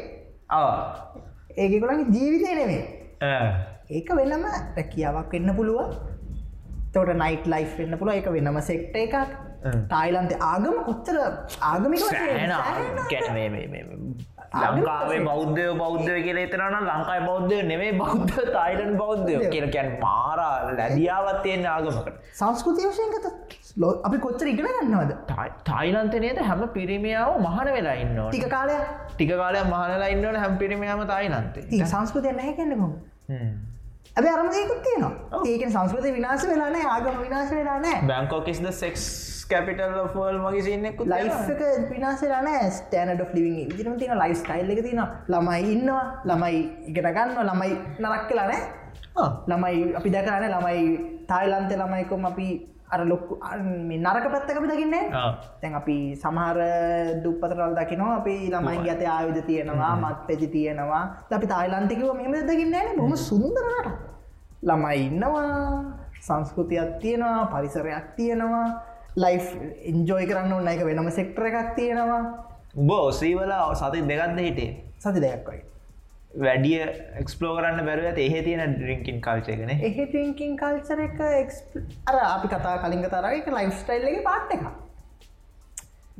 [1.55, 2.83] ඒක ගොලගේ ජීවිතය නෙවේ
[3.91, 6.14] ඒක වෙනම රැකියාවක් වෙන්න පුළුව
[6.95, 9.15] තොට නයිට ලයි් වෙන්න පුළුව එක වෙනම සෙක්ට එකක්.
[9.91, 11.17] තායිලන්තේ ආගම කොච්චර
[11.71, 12.01] ආගමික
[14.63, 20.39] ලංකාවේ බෞද්ධය බෞද්ධය කියල එතරන ලංකායි බෞද්ධය නෙවේ බෞද්ධ තායිලන් බෞද්ධය කියලකැන් පාර
[20.79, 22.15] ලැදියාවත්යයෙන් ආගමකට.
[22.41, 23.25] සංස්කෘතිය වශයන්ගත
[23.83, 25.13] ලෝ අපි කොච්චර ඉගෙන ගන්නවද?
[25.71, 28.75] තායිලන්තනයද හැම පිරිමියාව මහන වෙලා ඉන්න ටික කාලය
[29.13, 31.85] ටික කාලය මහනලා ඉන්නවන හැම පිරිමියාම තායිලන්තේ.
[31.93, 32.93] සංස්කෘතිය නැහැ කන්න කොම
[34.17, 35.39] ඇබ අරමයකුත් තියෙනවා.
[35.51, 39.03] ඒකන සංස්කෘති විනාශ වෙලානෑ ආගම විනාශ වෙලානෑ බැංකෝකිස්ද සෙක්ස්
[39.49, 42.47] කැපිටල් ෆල් මගේ සින්නෙක්කු ලයික විනාසරන
[42.77, 45.01] ස්ටනඩ ලිවිං විදිරම තින ලයිස් ටයිල්ල එක තින
[45.33, 46.05] ළමයි ඉන්නවා.
[46.29, 46.61] ළමයි
[46.91, 48.61] ඉගෙන ගන්න ළමයි නරක් කලානෑ
[49.51, 50.85] ළමයි අපි දැකරන ළමයි
[51.31, 52.47] තායිලන්තේ ළමයිකොම අපි
[52.93, 53.39] අර ලොක්කු
[53.97, 55.03] නරක පැත්තකම දකින්නේ
[55.61, 56.57] තැන් අපි සමහර
[57.23, 61.03] දුපතරල් දකිනවා අපි ළමයි ගත ආයුධ තියෙනවා මත් පෙති තියෙනවා.
[61.31, 63.87] අපි තායිලන්තිකව මෙම දකින්න බොම සුන්දරට
[64.63, 65.45] ළමයි ඉන්නවා
[66.21, 68.67] සංස්කෘතියක් තියෙනවා පරිසරයක් තියෙනවා.
[69.15, 69.37] ලයි්
[69.91, 72.23] එන්ජෝයි කරන්න ඔන්න එක වෙනම සෙක්ටර එකක් තියෙනවා.
[72.75, 75.59] උබ ඔසීවල සති දෙගත්ද හිටේ සති දෙයක්වයි
[76.43, 76.79] වැඩිය
[77.21, 78.19] එක්ස්පලෝ කරන්න බැරුව ඇත.
[78.27, 81.19] එහෙ තියෙන ඩිරිංකින් කල්චයකන එහෙ ටිංකින් කල්චර එක
[82.09, 84.63] අර අපි කතා කලින්ග තරක ලයිෆ්ස්ටයිල්ලගේ පාට් එක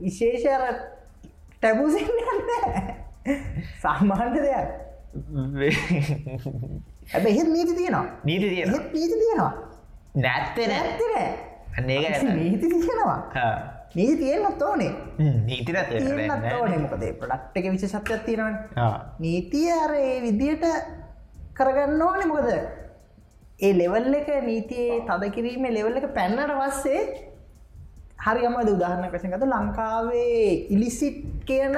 [0.06, 0.64] විශේෂ අර
[1.60, 2.10] ටැබූසින්න
[3.84, 4.70] සාමාන්‍ය දෙයක්.
[7.16, 8.06] ඇබ එහෙත් නීති තියෙනවා.
[8.24, 9.54] නීති එහෙත් නීති තියෙනවා.
[10.26, 10.82] නැත්තේ නෑ.
[10.84, 11.16] ඇත්තන
[11.78, 13.20] අන්නේක නීති තියෙනවා
[13.96, 14.92] නීති තියෙන්න්නත් ඕනේ.
[15.50, 16.80] නීති නැත තියෙන්න්නත් ඕනේ.
[16.86, 18.90] මොකදේ ප්‍රඩක්් එක විශෂත්යක් තියෙනවා
[19.26, 19.94] නීතිය අර
[20.26, 20.66] විදියට
[21.60, 22.28] කරගන්න ඕනේ.
[22.32, 22.50] මොකද
[23.66, 27.02] ඒ ලෙවල් එක නීතියේ තද කිරීමේ ලෙවල් එක පැන්නට පස්සේ
[28.26, 31.76] හරි අමද උදාහරණ ප්‍රසගත ලංකාවේ ඉලිසිට් කියන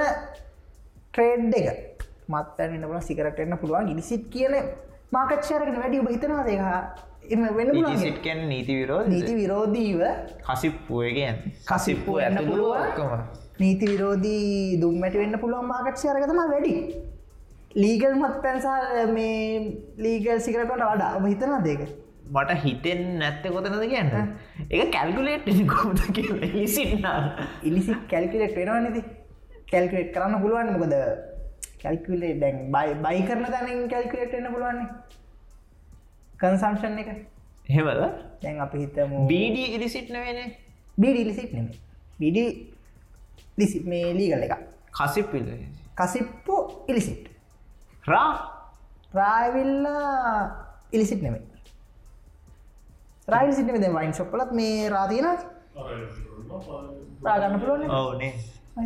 [1.12, 2.06] ට්‍රේඩ් එක.
[2.28, 3.92] මත්තැන් ඉන්නපුල සිකරට එන්න පුළුවන්.
[3.94, 4.54] ඉලිසිට් කියන
[5.16, 6.60] මාකච්චාරකට වැඩි ඔබ හිතනවා දෙක
[7.34, 7.68] එම වෙන
[8.04, 10.00] සිට්කැන් නීති විරෝධ නීති විරෝධීව
[10.48, 11.36] කසිප්පුවගෙන්
[11.70, 13.22] කසිප්පු එන්න පුළුවන්.
[13.62, 16.74] නීති විරෝධී දුම්මැටි වෙන්න පුළුවන් මාකච්චාරකතම වැඩි.
[17.82, 19.38] ලීගල් මත් පැන්සා මේ
[20.04, 21.10] ලීගල් සිකරට වඩා.
[21.26, 21.82] හිතන දෙක
[22.36, 24.10] මට හිතෙන් නැත්ත කොතනද කියන්න?
[24.70, 26.00] එක කැල්කුලේට් කොමද
[26.76, 27.18] සිට්නා
[27.62, 29.02] ඉලිසි කැල්කිලෙට් වෙනවා නැති
[29.72, 30.94] කැල්කුලෙට් කරන්න පුළුවන් මොකද?
[31.82, 34.88] කැල්කුලේ දැන් බයි බයි කරන තැනින් කැල්කුලෙට් එන්න පුළුවන්නේ
[36.40, 37.10] කන්සම්ෂන් එක.
[37.68, 38.00] හෙවද
[38.42, 40.38] දැන් අපි හිතමු බීඩ ඉරිසිට්න වෙන
[40.98, 41.66] බිඩි ලිසිට් නෙම
[42.20, 42.44] බිඩි
[43.58, 44.54] ලිසි මේ ලීගල එක
[44.92, 45.44] කසිප්පිල
[45.94, 46.56] කසිප්පු
[46.88, 47.24] ඉලිසිට්
[48.04, 48.30] රා?
[49.14, 50.42] රායවිල්ලා
[50.92, 51.44] ඉලිසිට් නෙමේ
[53.28, 55.26] රයිල් සිටම ද වයින් ශොප්පලත් මේ රාතියන
[57.24, 58.32] රාගන්න පුළුවන් ඕනේ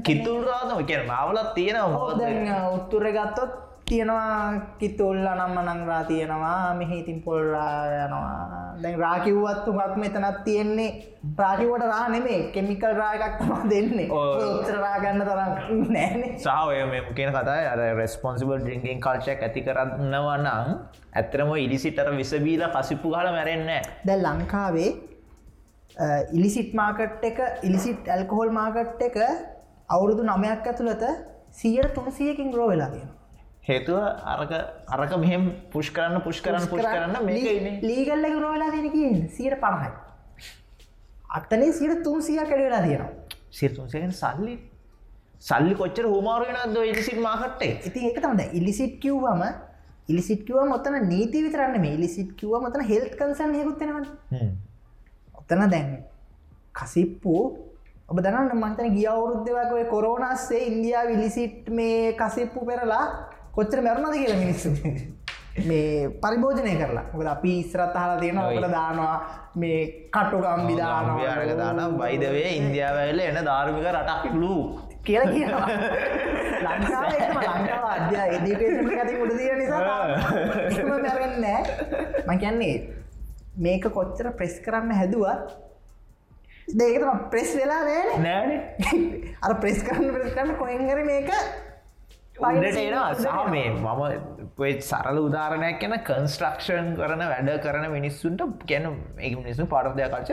[0.03, 3.53] කිතුරාදම කියන මාවලත් තියෙනවා දැන් උත්තුර ගත්තොත්
[3.93, 8.61] තියෙනවා කිතුල්ල නම්ම නංරා තියෙනවා මෙහි ඉතින් පොල්රා යනවා.
[8.83, 10.91] දැන් රාකිව්වත් උගක් මෙතනත් තියෙන්නේ
[11.37, 14.09] ප්‍රාකිවට රා නෙමේ කෙමිකල් රායකක් තම දෙන්නේ.
[14.13, 15.53] උත්තර රාගන්න තරම්
[15.95, 20.75] නෑනේ සාහය මෙම කියන කතායි අර රෙස්පොන්සිබල් ඩිංගින් කල්චක් ඇති කරන්නවා නම්
[21.15, 23.73] ඇත්තරම ඉලිසිටර විසබීල කසිප්පු හල මැරෙන්න
[24.09, 24.91] දැ ලංකාවේ
[26.33, 29.19] ඉලිසිට් මාකට් එක ඉලිසිට් ඇල්කොහොල් මාකට් එක
[29.89, 31.05] අවුරුදු නමයක් ඇතුළත
[31.61, 33.11] සියට තුනසියකින් රෝ වෙලා තියෙන
[33.63, 34.53] හේතුව අරක
[34.89, 39.91] අරක මෙහෙම පුෂ් කරන්න පුෂ් කරන්න පුෂ් කරන්න මේක ලීගල්ලක රෝවෙලා තියෙනකින් සියට පණහයි.
[41.31, 43.11] අත්තනේ සියට තුන්සිය කැඩවෙලා තියෙනවා.
[43.51, 44.55] සිරතුන්සයෙන් සල්ලි.
[45.41, 49.43] සල්ලි කොච්චර හෝමාරුවෙන ද ඉලිසිට මාකට්ටේ ඉතින් එක තමට ඉලිසිට් කිව්වම
[50.09, 53.97] ඉලිසිට් කිව මොතන නීති විතරන්න මේ ඉලිසිට් කිව මතන හෙල්ත් කන්සන් යකුත්තෙනව
[55.35, 55.91] ඔත්තන දැන්
[56.73, 57.35] කසිප්පු
[58.09, 63.05] ඔබ දන්න මන්තන ගිය අවුරුද්ධවකය කොරෝනස්සේ ඉන්දයා විලිසිට් මේ කසිප්පු පෙරලා
[63.53, 64.71] කොච්චර මැරුණද කියලා මිනිස්සු?
[65.61, 67.05] මේ පරිභෝජනය කරලා.
[67.13, 69.17] මොකද අපි ඉස්රත් හලා තියෙන ඔකට දානවා
[69.55, 69.81] මේ
[70.15, 74.63] කට්ටුකම් විදානවා අරක දාන බයිදවේ ඉන්දියාවල එන ධාර්මික රටක් ලූ
[75.05, 75.69] කියලා කියනවා.
[76.65, 79.81] ලංකාව අධ්‍යා එඩිටේෂන් ඇති මුඩ දිය නිසා
[81.01, 81.45] මැරෙන්න
[82.27, 82.77] මං කියන්නේ
[83.59, 85.53] මේක කොච්චර ප්‍රෙස් කරන්න හැදුවත්
[86.79, 88.51] දේකතම ප්‍රෙස් වෙලා නෑ නෑන.
[89.45, 91.31] අර ප්‍රෙස් කරන්න ප්‍රෙස් කරන්න කොහෙන්ගර මේක
[93.15, 100.03] සහ මේ මම සරල උදාරණයක් කියන කන්ස්ට්‍රක්ෂන් කරන වැඩ කරන මිනිස්සුන්ට ගැන ඒ මිනිස්සු පරදය
[100.07, 100.31] කල්ච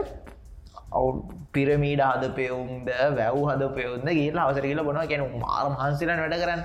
[0.91, 1.23] අවු
[1.53, 6.63] පිරමීඩ හද පෙවුන්ද වැව් හද පෙවුන්ද කියලා අවසර කියල බොන ගැන මාර මහන්සිලන් වැඩ කරන්න.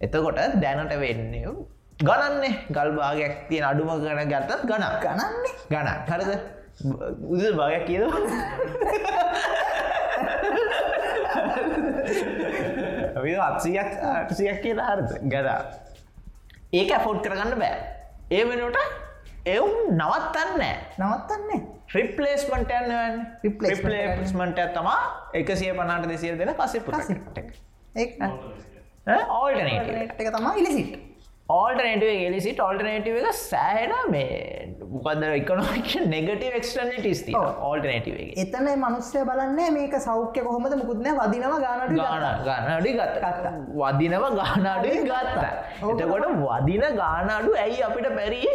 [0.00, 1.46] එතකොට දැනට වෙන්නේ
[2.00, 2.66] ගණන්නේ.
[2.70, 5.52] ගල්භාගයක් තියෙන අඩුම ගන ගත්තත් ගන ගණන්නේ?
[5.70, 6.40] ගණ හරිද?
[7.32, 8.02] උද භාගයක් කියද
[13.34, 15.10] අත්සියක් අටසියක් කියලා හරද?
[15.32, 15.60] ගඩා
[16.72, 17.78] ඒක ඇෆෝඩ් කරගන්න බෑ.
[18.30, 18.78] ඒ වෙනට
[19.46, 20.62] එවුම් නවත්තන්න.
[20.98, 21.60] නවත්තන්නේ.
[21.94, 25.00] රිපලේස්මට යන්න රිපලේස්මට තමා
[25.32, 26.80] එකසිය පනාට දෙසිය දෙන පසේ
[27.96, 30.32] ඒ ඕල්ටනේට එක.
[30.36, 31.15] තමා ඉලිසිට
[31.48, 39.68] ඕල්ටනේටව එලිසිට ඕල්ටනේටව එක සෑහෙන මේ මොකද එකනොමික නෙගටව ක්ස්ටනිටස් ති ඕල්ටනේටව එතන මනුස්්‍යය බලන්නේ
[39.76, 40.74] මේක සෞඛ්‍ය කොහොමද?
[40.80, 43.54] මුකුත්න වදිනව ගානට ගාන ගානඩි ගත්ත.
[43.76, 45.52] වදිනව ගානාඩුයි ගත්තා.
[45.92, 48.52] එතකොට වදින ගානාඩු ඇයි අපිට පැරී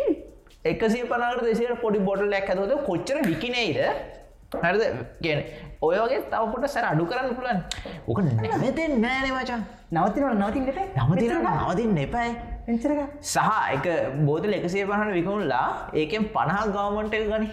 [0.66, 3.80] එකසිය පනාට දෙසියට පොඩි බොටල් ඇක් ඇතුද කොච්චර විකිනේද
[4.54, 4.84] හරිද?
[5.24, 5.40] කියන
[5.82, 7.60] ඔය වගේ තවපොට සැර අඩු කරන්න පුලන්
[8.08, 9.60] ඕක නැමතෙන් නෑනේ වචා
[9.92, 12.30] නවතිනට නවතින්ට නවතින නවතින් එපයි
[13.24, 13.86] සහ එක
[14.22, 17.50] බෝතල එකසේ පහන විකුණලා ඒකෙන් පණහක් ගවමන්ට එක ගනි.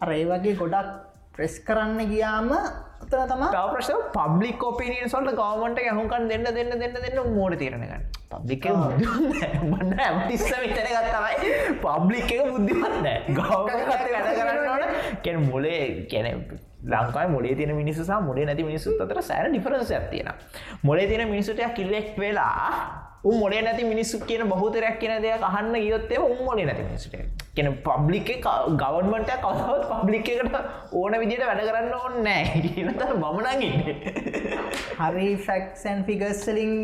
[0.00, 0.90] අර ඒ වගේ ගොඩක්
[1.34, 6.96] ප්‍රෙස් කරන්න ගියාම අතන තමා තව ප්‍රශ්න පබ්ලික් ඔපිනියන් සොල්ට ගවමට හුකන් දෙන්න දෙන්න දෙන්න
[6.96, 13.52] දෙන්න මෝඩ තිරණගන්න පබ්ලික් බන්න ඇමටිස්ස විතර ගත්තමයි පබ්ලික් එක බුද්ධිමත්න ගව
[15.22, 16.26] කැන මොලේ කැන
[16.88, 20.30] ලංකායි මොලේ තින මිනිසු සහ මොලේ නැති මිනිසු අතර සෑන ඩිෆරන්ස ඇතියෙන
[20.82, 22.70] මොලේ තින මිනිසුට කිල්ලෙක් වෙලා
[23.22, 27.14] උ මොලේ නැති මිනිස්සු කියන බහතරයක් කියන දෙයක් අහන්න ගියොත්තේ උම් මොලේ නැති මිනිසුට
[27.54, 28.30] කියන පබ්ලික්
[28.76, 30.56] ගවන්මට කවවත් පබ්ලික් එකට
[30.94, 32.28] ඕන විදිට වැඩ කරන්න ඕන්න
[32.66, 33.62] කියනත මමනගන්න
[35.00, 36.74] හරි ෆැක්සන් ෆිගස්සලින්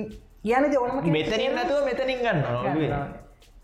[0.44, 3.04] කියන ඕනම මෙතනින් නැතුව මෙතනින් ගන්න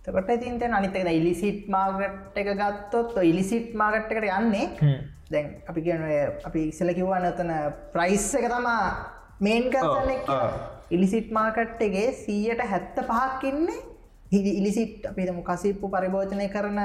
[0.03, 4.69] තකොට තින්ත අනිතක ඉලිසිට් මාගට් එක ගත්තොත් ඉලිසිට් මාගට් එකට යන්නේ
[5.31, 6.03] දැන් අපි කියන
[6.45, 7.53] අපි ඉස්සල කිව්වන්න ඔතන
[7.93, 8.83] ප්‍රයිස් එක තමා
[9.41, 10.11] මේන් ගන්න
[10.91, 13.79] ඉලිසිට් මාකට්ගේ සීයට හැත්ත පහක්කින්නේ
[14.33, 16.81] හිදි ඉලිසිට් අපිතම කසිප්පු පරිභෝජනය කරන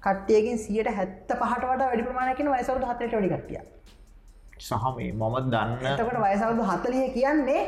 [0.00, 3.60] කට්ටියකින් සියට හැත්ත පහට වට වැඩි ප්‍රමාණයකින් වයසවරු හතට ඩි කටිය
[4.60, 5.74] සහ මේ මම දන්න.
[5.86, 7.62] එතකට වයසවරුදු හතලිය කියන්නේ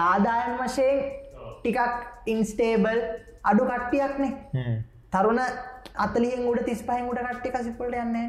[0.00, 1.04] ආදායන් වශයෙන්
[1.58, 3.04] ටිකක් ඉන්ස්ටේබල්
[3.44, 4.32] අඩු කට්ටියක්නේ
[5.12, 5.46] තරුණ
[5.98, 8.28] අතලියෙන් උඩ තිස් පහෙන් උඩ කට්ටි කසිපොලට යන්නේ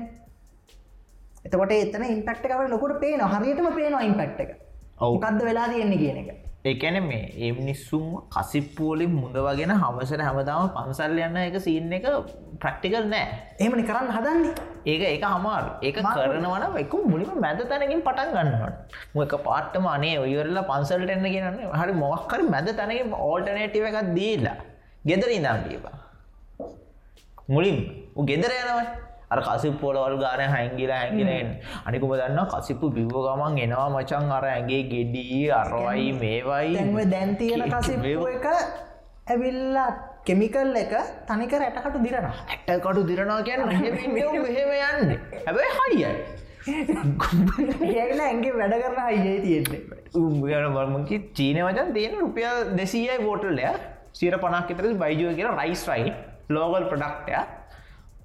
[1.45, 4.51] එතකොට එතන ඉම්පෙක්ට එකවට ලොකුට පේන හරියටම පේනවා ඉම්පෙක්් එක.
[4.99, 6.29] ඔවුකක්ද වෙලා තියෙන්නේ කියන එක.
[6.65, 12.07] ඒකැන මේ ඒ මිනිස්සුම් කසිප්පුවලින් මුද වගෙන හමසට හැමදාම පන්සල් යන්න එක සින්න එක
[12.59, 13.27] ප්‍රක්ටිකල් නෑ.
[13.59, 14.53] එමනි කරන්න හදන්නේ.
[14.85, 20.59] ඒක ඒක හමාර ඒක කරනවන එක මුලිම මැද තැනකින් පටන් ගන්නවට මොක පාට්ටම අනේ ඔයරල්ල
[20.63, 24.57] පන්සල්ට එන්න කියන්න හරි මොක්කර මැද තැනක ඕල්ටනේටව එකක් දීලා
[25.05, 25.97] ගෙදර ඉදම් දීපා
[27.49, 27.79] මුලින්
[28.25, 28.85] ගෙදර යනවයි
[29.29, 31.47] අර කසිප් පොලවල් ගාන හැංගිලා හැඟිලෙන්
[31.85, 37.05] අනිකුම දන්න කසිප්පු බිව්ව ගමන් එනවා මචන් අර ඇගේ ගෙඩී අරවයි මේවයි.
[37.05, 38.47] දැන් තියෙන කසිප්පු එක
[39.27, 39.89] ඇවිල්ලා
[40.23, 40.93] කෙමිකල් එක
[41.27, 45.19] තනික රැටකට දිරන ඇටකටු දිරනවා කියන්න මෙහෙම යන්න.
[45.45, 46.11] හැබයි හයියි
[47.95, 49.81] ඒල ඇගේ වැඩ කරන අයියේ තියෙන්නේ.
[50.59, 53.67] යන බර්මකි චීන වචන් තියෙන රුපියල් දෙසීයි බෝටල්ලය
[54.13, 56.13] සිර පනක් එතර බයිජෝ කියෙන රයිස් රයි
[56.49, 57.33] ලෝගල් ප්‍රඩක්ටය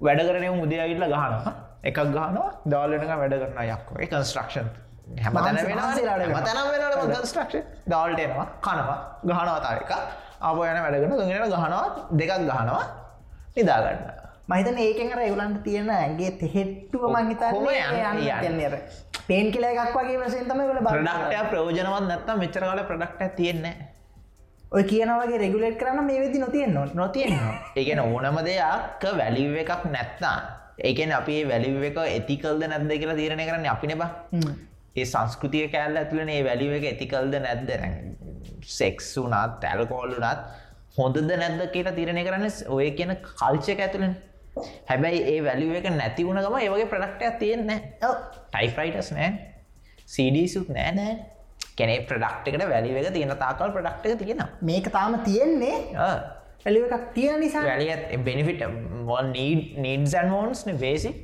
[0.01, 1.53] වැඩ කරනය මුදයාවිල්ල ගහනවා.
[1.83, 4.67] එකක් ගහනවා දවල්ලනක වැඩ කරන යක්ව කන්ස්ට්‍රක්ෂන්
[5.17, 5.79] හැම තැන වෙන
[6.39, 7.55] තැන වෙන කන්ස්ට්‍රක්ෂ
[7.87, 9.93] දවල්ටයනවා කනවා ගහනවතාව එක
[10.41, 12.83] අප යන වැඩගෙන තුගෙන ගහනවා දෙකක් ගහනවා
[13.55, 14.03] නිදාගන්න
[14.47, 17.07] මහිතන ඒකෙන් අර එවලන්ට තියෙන ඇගේ තෙහෙට්ටුව
[18.43, 18.77] යන්නර
[19.27, 23.75] පේන් කියල එකක් වගේ වසෙන් තම ල ප්‍රඩක්ටය ප්‍රෝජනවත් නැත්තම් මෙචර කාල ප්‍රඩක්ට තියෙන්නේ
[24.71, 27.53] ඔය කියනවගේ රෙගුලේට් කරන්න මේ වෙදි නොතියෙන් නොතියෙනවා.
[27.79, 30.35] ඒගෙන ඕනම දෙයක් වැලිව් එකක් නැත්තා
[30.81, 34.03] ඒකෙන් අපි වැලිව් එක ඇතිකල්ද නැද්ද කියලා තීරණය කරන්න අපි නෙබ
[34.95, 37.71] ඒ සංස්කෘතිය කෑල්ල ඇතුලන ඒ වැලිව එක ඇතිකල්ද නැද්ද?
[38.69, 40.49] සෙක්ස් වුනාත් තැල්කෝල්ලුනත්
[40.97, 44.15] හොඳද නැද්ද කියලා තීරණය කරන්න ඔය කියන කල්චක ඇතුළෙන්
[44.87, 49.29] හැබැයි ඒ වැලිුව එක නැති වුණ ගම ඒවගේ ප්‍රඩක්ටයක් තියෙන්නේ ටයිෆයිටස් නෑ
[50.07, 51.13] සඩසුත් නෑ නෑ
[51.77, 55.77] කැනෙ ප්‍රඩක්්කට වැලිව එක තියෙන තාකල් ප්‍රඩක්්ක තියෙන මේක තාම තියෙන්නේ
[56.65, 57.63] ඇලිව එකක් තියෙන නිසා.
[57.63, 58.65] වැලිත් බෙනිෆිට
[59.35, 61.17] නීඩ් නීඩ්සන් වෝන්ස්න බේසික්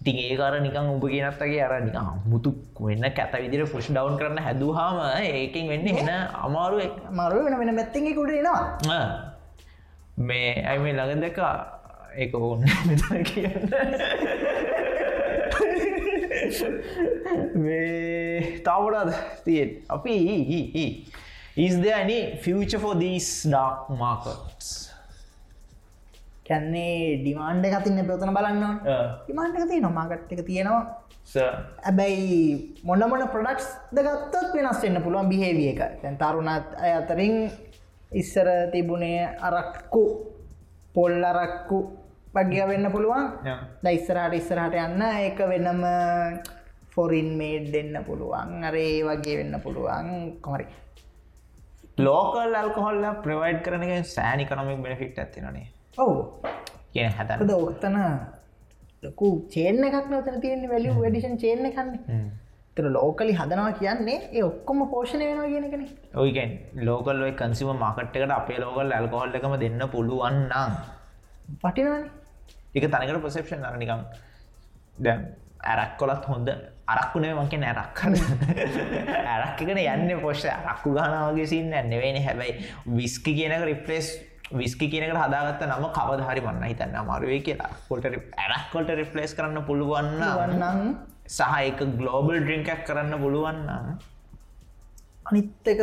[0.00, 2.50] ඉතින් ඒකාර නිකං උඹ කියනත්තගේ අර නික මුතු
[2.80, 6.10] වෙන්න කැත විදිර පුෂ් ඩවන් කරන්න හැදුහාම ඒකින් වෙන්න එන
[6.46, 6.78] අමාරු
[7.12, 8.62] මරු වෙන වෙන මැත්තගේ කුඩ එනවා.
[10.28, 11.38] මේ ඇයි මේ ළඟ දෙක
[12.16, 12.64] ඒක ඔන්න
[13.24, 13.68] කියන්න
[18.66, 19.10] තවටද
[19.44, 20.14] තියෙන් අපි
[21.56, 24.90] is there any future for these dark markets?
[26.50, 26.84] කැන්නේ
[27.22, 28.64] ඩිමාන්ඩ එකතින්න ප්‍රතන බලන්න
[29.26, 30.80] ඩිමාන්ඩ එක තිය නොමාගට් එක තියෙනවා.
[31.90, 32.38] ඇබැයි
[32.88, 35.82] මොන්නමොන ප්‍රඩක්ස් දගත්තත් වෙනස් වෙන්න පුළුවන් බිහේවිය එක.
[36.02, 37.36] තැන් තරුණත් අය අතරින්
[38.22, 40.02] ඉස්සර තිබුණේ අරක්කු
[40.94, 41.78] පොල් අරක්කු
[42.34, 43.26] වගිය වෙන්න පුළුවන්.
[43.84, 45.82] දයිස්සරහට ඉස්සරහට යන්න ඒක වෙනම
[46.90, 48.64] ෆොරින් මේඩ් දෙන්න පුළුවන්.
[48.64, 50.10] අරේ වගේ වෙන්න පුළුවන්.
[50.40, 50.66] කොමරි
[51.98, 55.66] ලෝකල් අල්කොහොල්ල ප්‍රවයිඩ් කරන සෑනි කනමික් බෙනෆිට් ඇතිනේ
[55.98, 56.20] ඔවු.
[56.92, 57.96] කියන හැතද ඔක්තන
[59.02, 62.20] ලොකු චේන එකක් නතන තියෙන වැලි වැඩිෂන් චේන කන්නේ
[62.76, 65.84] තර ලෝකලි හදනවා කියන්නේ ඒ ඔක්කොම පෝෂණය වෙනවා කියනකන
[66.22, 66.52] ඔයකන්
[66.88, 70.74] ලෝකල් කන්සිම මාකට්කට අපේ ලෝකල් ඇල්කොහොල්ල එකම දෙන්න පුළුවන්නම්
[71.62, 72.19] පටිනවනේ
[72.74, 74.02] එක තනිකට ප්‍රසෙප්ෂන් අර නිකම්
[74.98, 75.20] දැම්
[75.70, 76.48] ඇරක් කොලත් හොඳ.
[76.90, 78.00] අරක්කුනේ මක නැරක්
[79.34, 82.54] ඇරක්කන යන්න පොෂ අරක්කු ගානාවගේ සින්න නෙවෙනි හැබැයි
[82.98, 84.08] විස්කි කියනක රිපලේස්
[84.60, 87.70] විස්කි කියනකට හදාගත්ත නම කවදහරි මන්න හිතන්න අමාරුවේ කියලා.
[87.88, 90.80] පොට ඇරක්කොට රිපලේස් කරන්න පුළුවන්න වන්නම්
[91.36, 93.68] සහ එක ගලෝබල් ඩ්‍රිංකක් කරන්න පුළුවන්න
[95.28, 95.80] අනිත්තක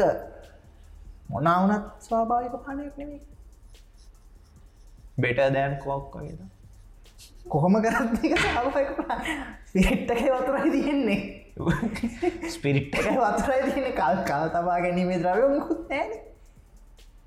[1.30, 3.22] මොනවනත් ස්වාභාවික පානයක් නෙවේ
[5.22, 6.42] බෙට දෑන් කෝක් වගේද
[7.50, 8.90] කොහොම කරත් එක සාපයක
[9.74, 11.20] පිට්ටක වතුරයි තියෙන්නේ.
[12.50, 13.06] ස්පිරිට් එක.
[13.36, 16.12] වතුරයි තියෙන කල් කල් තබා ගැනීමේ ද්‍රවය මුකුත් නෑන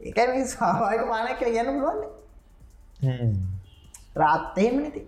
[0.02, 3.32] එකයි සාවායක පානයක් කියල ගැන පුළුවන්න.
[4.16, 5.02] රාත්තයම නැති.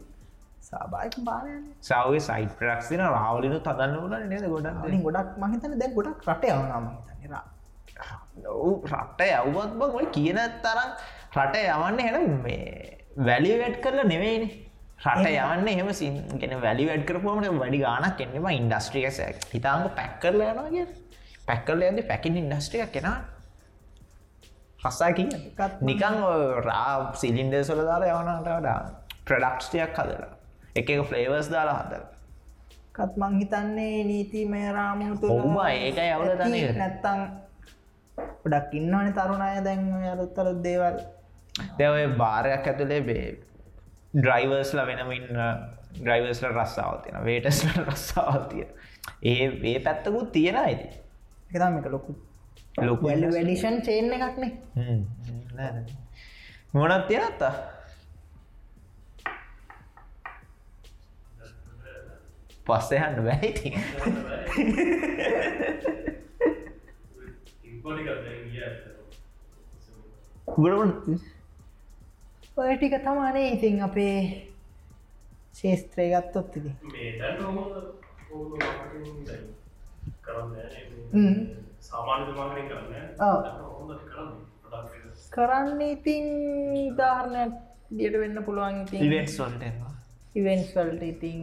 [0.65, 1.51] සාභායක පානය
[1.81, 6.87] සවගේ සයිට ප්‍රක්ස් තින රාවලිනු තදන්න වුණ නේද ගොඩක් ගොඩක් මහිතන දැ ගොඩක් රට යවනාම
[6.91, 7.45] හිතනිරා
[8.93, 10.91] රට යව්වත් බං ඔය කියන තරම්
[11.37, 12.69] රට යවන්න හෙන මේ
[13.21, 14.49] වැලි වැඩ් කරලා නෙවෙයිනි
[15.05, 19.21] රට යවන්න එහෙම සින් ගෙන වැලි වැඩ් කරපුමට වැඩි ගානක් එන්නෙම ඉන්ඩස්ට්‍රියස
[19.55, 20.87] හිතාංග පැක්කරල යනගේ
[21.49, 23.17] පැක්කරල ඇද පැකින් ඉන්ඩස්ට්‍රියක් කෙනා
[24.85, 25.29] හස්සා කිය
[25.89, 26.17] නිකං
[26.69, 28.81] රා සිලින්ඩ සොල දාලා යවනට වඩා
[29.27, 30.33] ප්‍රඩක්ස්ටියක් හදලා.
[30.77, 32.09] එක එක ෆ්ලේවර්ස් දාලා හදලා.
[32.97, 34.63] කත් මං හිතන්නේ නීතිමය
[35.29, 37.21] ඔව්ම ඒකයි අවුල ඇති තනය නැත්තං
[38.43, 40.99] ගොඩක් ඉන්නවන තරුණය දැන් අරුත්තර දේවල්.
[41.79, 43.27] දැවය භාරයක් ඇතුළේ බේ
[44.15, 45.29] ඩ්‍රයිවර්ස්ල වෙනම ඉන්න
[45.95, 48.67] ඩ්‍රයිවර්ස්ල රස්සාාව තියෙන වේටස්ල රස්සාාව තිය
[49.25, 50.89] ඒ ඒ පැත්තකුත් තියෙන අයිති
[51.51, 52.17] එකතම එක ලොකු
[52.81, 54.53] ලොකු වැඩිෂන් චේන්න එකක්නේ
[56.73, 57.55] මොනත් තියෙනත්තා
[62.65, 63.71] පස්සයහන්න බැයිති
[72.57, 74.49] ගුණට ඔයටික තමානේ ඉතින් අපේ
[75.53, 76.73] ශේස්ත්‍රය ගත්තොත් ඉති
[85.31, 86.27] කරන්න ඉතින්
[86.97, 87.53] ධාරණයක්
[87.91, 89.93] දියට වෙන්න පුළුවන් ඉතින් ඉවෙන්ස් වල්ටවා
[90.35, 91.41] ඉවෙන්ස් වල්ට ඉතින්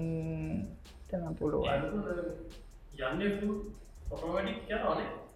[1.09, 1.93] තන පුළුවන්.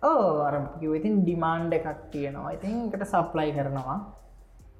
[0.04, 2.52] ඕ අරකිව ඉතින් ඩිමාන්්ඩ එකක් තියෙනවා.
[2.52, 4.23] ඉතින් එකට සප්ලයි කරනවා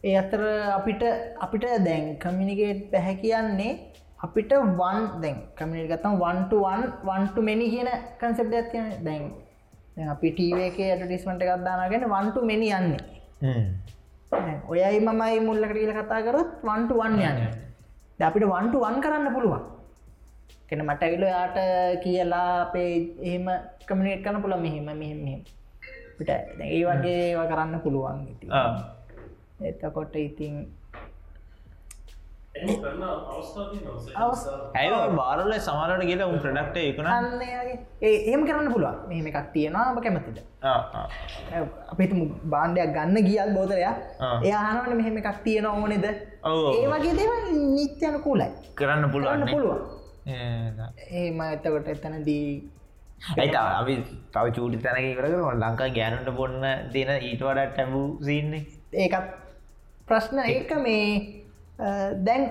[0.04, 0.42] ඒ අතර
[0.78, 1.04] අපිට
[1.40, 3.72] අපිට දැන් කමිනිකේට් පැහැ කියන්නේ
[4.20, 7.90] අපිට වන් දැන් කමිනිට ගතම් වන්ටුවන් වන්ටු මෙනි කියන
[8.20, 9.22] කන්සෙප්ට ඇතියන දැන්
[9.96, 13.02] දැන් අපි ටීවක ඇටටිස්මට එකක්දානාගෙන වන්ටු මෙනි යන්නේ.
[14.68, 17.40] ඔයයි මමයි මුල්ලකට කියල කතා කරත් වන්ටු වන් යන්න.
[18.20, 19.62] අපිට වන්ටු වන් කරන්න පුළුවන්.
[20.68, 21.60] කෙන මට ඇවිල යාට
[22.04, 22.90] කියලා අපේ
[23.22, 23.48] එහෙම
[23.88, 25.24] කමිනේට් කන පුළ මෙහෙම මෙහෙම
[26.18, 28.20] පිට ඒ වගේ කරන්න පුළුවන්
[29.70, 30.56] එතකොට ඉතින්
[34.76, 34.90] ඇයි
[35.20, 37.78] බාරල සමාලට කියලා උන් ප්‍රඩක්ට එකන අන්න ඒ වගේ.
[38.02, 38.98] ඒ එහෙම කරන්න පුළුවන්.
[39.10, 40.38] මෙහෙම එකක් තියෙනවා ඔබ කැමතිද?
[41.92, 42.14] අපිට
[42.54, 43.50] බාණ්ඩයක් ගන්න ගියල්.
[44.44, 46.06] ඒ ආනවන මෙහෙම එකක් තියෙන ඕනෙද?
[46.44, 46.62] ඔව්.
[46.78, 47.34] ඒ වගේ දේව
[47.76, 49.50] නිත්‍යයන කූලයි කරන්න කරන්න පුළුවන්.
[49.56, 49.82] පුළුවන්
[51.12, 52.48] ඒම එතකොට එතනදී
[53.38, 53.94] ඇයිත අපි
[54.34, 56.62] තව චූටි තැනක කරකර ලංකා ගෑනුට බොන්න
[56.94, 58.62] දෙන ඊට වඩත් ටැබූ සින්නේ
[59.04, 59.28] ඒකත්
[60.08, 60.72] ප්‍රශ්න ඒක.
[60.86, 61.08] මේ
[62.28, 62.44] දැන්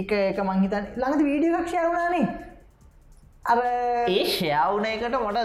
[0.00, 2.26] එක එක මංහිතන් ළඟද වීඩිය කක්ෂය වුණානේ.
[3.52, 3.58] අර
[4.08, 5.40] ඒ ෂයවුන එකට මට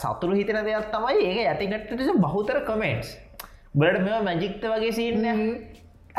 [0.00, 3.10] සතුරු හිතන දෙයක් තමයි ඒක ඇතිකටට බහුතර කමෙන්ට්ස්
[3.74, 5.24] බලට මෙ මැජික්ත වගේ සින්න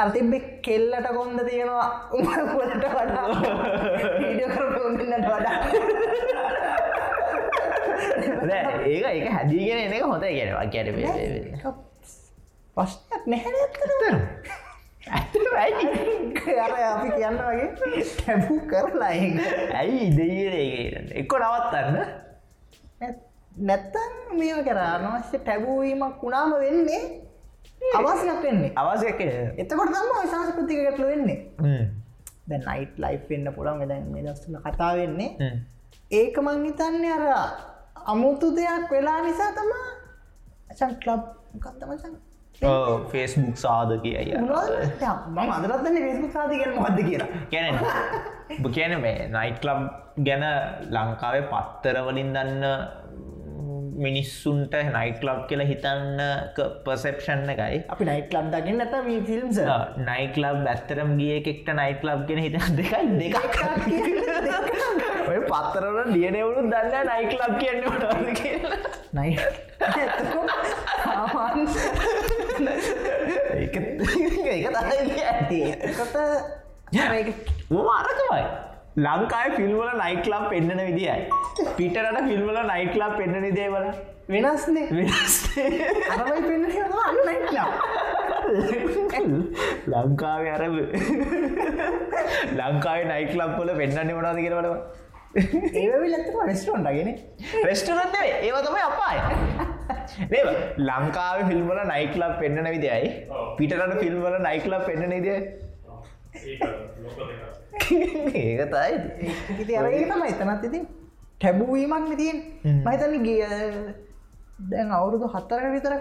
[0.04, 1.88] අර්තිබෙ කෙල්ලට කොන්ද තියෙනවා.
[2.14, 2.52] උමලට
[2.98, 3.26] වඩා
[4.88, 5.56] උන්නට වඩා.
[8.86, 11.86] ඒක ඒක හැදීගෙන එන එක හොඳ කියෙනවා ගැන
[12.78, 13.54] ප්‍රශ්නයක් නැහැ
[15.18, 15.46] ඇත්තට
[16.66, 19.12] අර අපි කියන්න වගේ ටැබූ කරලා
[19.82, 21.96] ඇයි ඉදගන එක්ක නවත්තන්න.
[23.70, 27.02] නැත්තන් මේ කර අනවශ්‍ය ටැබූවීමක් වුණාම වෙන්නේ
[28.00, 28.72] අවශ්‍යයක් වෙන්නේ.
[28.82, 29.22] අවසයක්
[29.64, 31.40] එතකොට තම සංස්කෘතිකටල වෙන්නේ.
[32.50, 35.52] දැ නයිට් ලයි් වෙන්න පුළන් දැන් මේ දස්සල කතා වෙන්නේ.
[36.20, 37.26] ඒක මං හිතන්නේ අර
[38.14, 39.88] අමුතු දෙයක් වෙලා නිසා තමා
[40.80, 41.24] චන් කලබ්
[41.64, 42.16] කත්තමචන්
[43.12, 47.30] ෆේස්බුක් සාධක අය මම අදරත්න්නේ ෆෙස්බුක් සාතිකෙන් මොහද කියලා.
[47.52, 47.76] කැන
[48.74, 49.82] කියන මේ නයිට් ලබ්
[50.28, 50.46] ගැන
[50.90, 52.64] ලංකාවේ පත්තරවලින් දන්න
[53.98, 56.20] මිනිස්සුන්ට නයිට ලබ් කියලා හිතන්න
[56.86, 57.78] පර්සෙප්ෂන්න එකයි.
[57.94, 59.58] අපි නයිට ලබ් දකින්න නැත මේ ෆිල්ම්ස
[60.10, 63.38] නයිට ලබ් ඇත්තරම් ගිය එක්ට නයිට ලබ් ගෙන හිත දෙකයි දෙකක්.
[65.30, 67.82] ඔය පත්තරට ලියනෙවුණු දන්න නයිට ලබ් කියන්න
[69.14, 69.46] නයි ඒක
[72.58, 76.16] ඒක තමයි ඇති එකට
[77.72, 78.44] මාරකමයි
[78.98, 81.18] ලංකායි ෆිල්ම්වල නයිට ලබ් පෙන්න්නන විදියි
[81.76, 83.88] පිටරට ෆිල්ම්වල නයිට ලබ් පෙන්න්න නිදේවල
[84.30, 85.36] වෙනස්නේ වෙනස්
[86.12, 86.66] අරමයි පෙන්න
[87.28, 87.70] නයිටලා
[89.88, 90.76] ලංකාවේ අරබ
[92.56, 94.40] ලංකාවේ නයිට ලබ්වල පෙන්න්න වනාද
[95.34, 97.10] කියරවට ඒවි ලත්තම රෙස්ටෝන්ටගෙන
[97.64, 99.18] රෙස්ටරන්ට ඒව තමයි අපාය.
[100.32, 100.44] නේ
[100.80, 103.10] ලංකාව ෆිල්ම්වල නයිට ලබ් පෙන්න්නන විදියි
[103.58, 105.38] පිටරට ෆිල්ම්වල නයිට ලබ් පෙන්න්න නිදිය
[106.46, 106.64] ඒක
[107.04, 107.42] ලොක දෙක
[108.36, 108.94] ඒක තයි
[109.58, 110.86] ඉති අරඒ තම එතනත් ඉතින්
[111.40, 112.38] ටැබුවීමක් තියෙන්
[112.82, 113.42] මහිතන ගිය
[114.68, 115.98] දැන් අවුරුදු හත්තරක විතර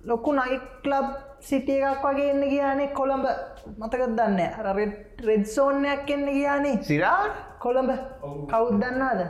[0.00, 1.08] කාලින් ලොක්කු නයික්ලබ්
[1.40, 3.26] සිටිය එකක් වගේ එන්න ගියානේ කොළඹ.
[3.78, 4.40] මතකත් දන්න?
[4.58, 4.66] අර
[5.26, 6.82] රෙඩ්සෝනයක් එන්න ගියානේ.
[6.82, 7.24] සිරා?
[7.58, 7.90] කොළඹ.
[8.50, 9.20] එකක්.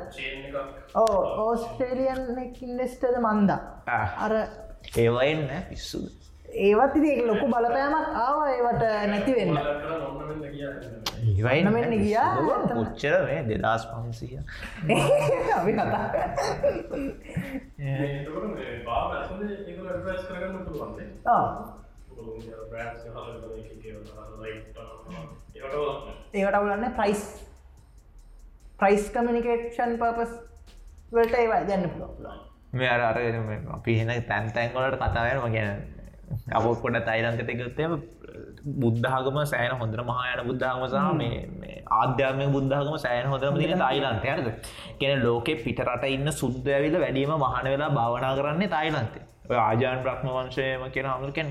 [0.94, 3.60] ඕ ඕස්ට්‍රේලියන් ඉන්ඩෙස්ටද මන්දා.
[4.24, 4.32] අර
[4.96, 6.19] ඒවයින්න පිස්සුද
[6.50, 9.54] ඒවත් ඉති ලොකු බලපෑමක් ආව ඒවට නැති වෙන්න.
[9.56, 10.66] කර නොන්නවෙන්න කිය
[11.20, 12.30] ඒවයි නමෙන්න ගියා
[12.68, 14.38] කොච්චර මේ දෙදස් පන්සිය.
[15.56, 16.06] අපි කතා
[17.78, 21.08] එතකොට මේ බා ඇසල එක ඩ්‍රස් කරගන්න පුළුවන්දේ?
[21.26, 21.44] ආ.
[22.70, 23.28] බ්‍රන්ස් හල
[24.46, 24.78] ඒට
[26.34, 27.24] ඒකට අවුලන්න ප්‍රයිස්
[28.78, 30.32] ප්‍රයිස් කමිනිකේෂන් පපස්
[31.12, 32.38] වලට ඒවා දැන්න පුළුවන්.
[32.72, 33.18] මේ අර අර
[33.74, 35.99] අපි හෙන තැන් තැන්ගොලට කතාවයනම ගැන
[36.50, 37.92] අපොත් කොට තයිලන්තට ගත්තම
[38.76, 44.48] බුද්ධාගම සෑන හොඳර මහායන බුද්ධාගම සහ මේ ආධ්‍යාමය බුද්ධාගම සෑන හොඳරම දින තායිලන්තයනද
[44.98, 49.24] කියෙන ලෝකෙ පිටරට ඉන්න සුද්ද ඇවිල වැඩීම මහන වෙලා භාවනා කරන්නේ තායිලන්තේ.
[49.60, 51.48] ආජාන් ප්‍රක්්ම වංශයම කියෙන හමුකෙන්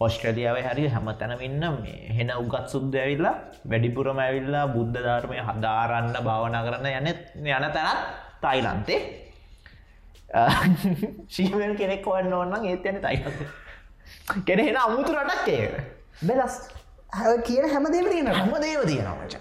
[0.00, 1.64] ඔස්ට්‍රලියාව හරි හැම තැනම ඉන්න
[2.10, 3.34] හෙන උගත් සුද්ද ඇවිල්ලා
[3.66, 7.08] වැඩිපුරම ඇවිල්ලා බුද්ධ ධර්මය හදාරන්න භාවනා කරන්න යන
[7.48, 8.00] යන තැනත්
[8.40, 9.00] තායිලන්තේ.
[11.34, 13.50] ශීමෙන් කෙනෙක් වන්න ඕන්න ඒත් යන තයිලන්තේ
[14.46, 15.74] කෙනෙහෙන අමුතු රටක් ඒක.
[16.22, 16.54] බෙලස්
[17.12, 19.34] හ කියන හැමදේම තියෙන හම දේව තියෙනවා මච.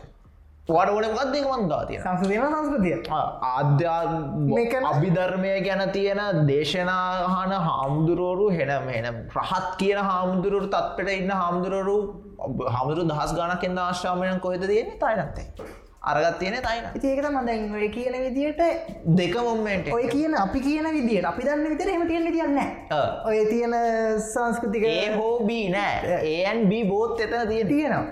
[0.68, 2.96] වට ඕන ගත්දක වන්දා තියෙන සංසදීම සංස්කෘතිය
[3.44, 4.02] ආධ්‍යා
[4.50, 11.98] මේකන- අභිධර්මය ගැන තියෙන දේශනාහන හාමුදුරුවරු හෙනම් හෙනම් රහත් කියන හාමුදුරුවරු තත්පට ඉන්න හාමුදුරුවරු
[12.70, 15.48] හමුදුරු දහස් ගානක් එද ආශ්‍රාමයන් කොහෙද තියෙන තයිනත්තේ
[16.02, 16.56] අරගත් තියෙන.
[16.66, 18.62] තයින ඒකත මදැන් ඔය කියන විදියට
[19.20, 21.26] දෙක මොම්මෙන්ට ඔය කියන අපි කියන විදියට.
[21.32, 22.58] අපි දන්න විතර එම තියෙන තියන්න
[23.26, 23.76] ඔය තියෙන
[24.32, 24.86] සංස්කෘතික
[25.16, 26.18] හෝබී නෑ.
[26.32, 28.06] ඒන් බී බෝත් එතන තියෙන තියෙනවා.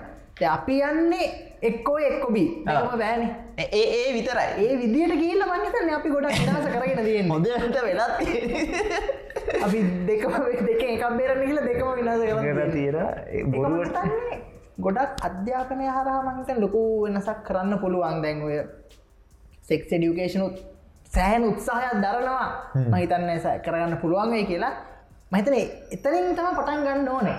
[0.50, 1.26] අපි යන්නේ
[1.68, 3.24] එක්කෝ එක්කොබී දෙකම බෑන.
[3.58, 4.50] ඒ ඒ විතරයි.
[4.66, 8.14] ඒ විදියට කියල්ල මන්නතන්න අපි ගොඩක් නිදහස කරගෙන තියෙන හොඳට වෙලත්
[9.64, 9.82] අපි
[10.12, 10.38] දෙකම
[10.70, 14.38] දෙක එකක් බේරන්න කියල දෙකම විනාස කරන්න තියෙන බොරුවට තන්නේ
[14.80, 18.22] ගොඩක් අධ්‍යාපනය හරහා මංතන් ලොකු වෙනසක් කරන්න පුළුවන්.
[18.22, 18.56] දැන් ඔය
[19.62, 20.54] සෙක්ස් ඩියුකේෂනුත්
[21.06, 22.46] සෑහන් උත්සාහයක් දරනවා.
[22.86, 23.30] මහිතන්න
[23.64, 24.74] කරගන්න පුළුවන්ගේ කියලා.
[25.32, 25.54] මහිතන
[25.90, 27.36] එතනින් තම පටන් ගන්න ඕනේ.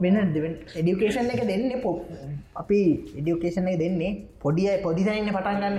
[0.00, 0.16] වෙන
[0.74, 1.90] එඩියුකේෂන් එක දෙන්න පො
[2.56, 2.80] අපි
[3.18, 5.76] එඩියුකේෂන් එක දෙන්නේ පොඩිය පොදිසයින්න පටන් ගන්න.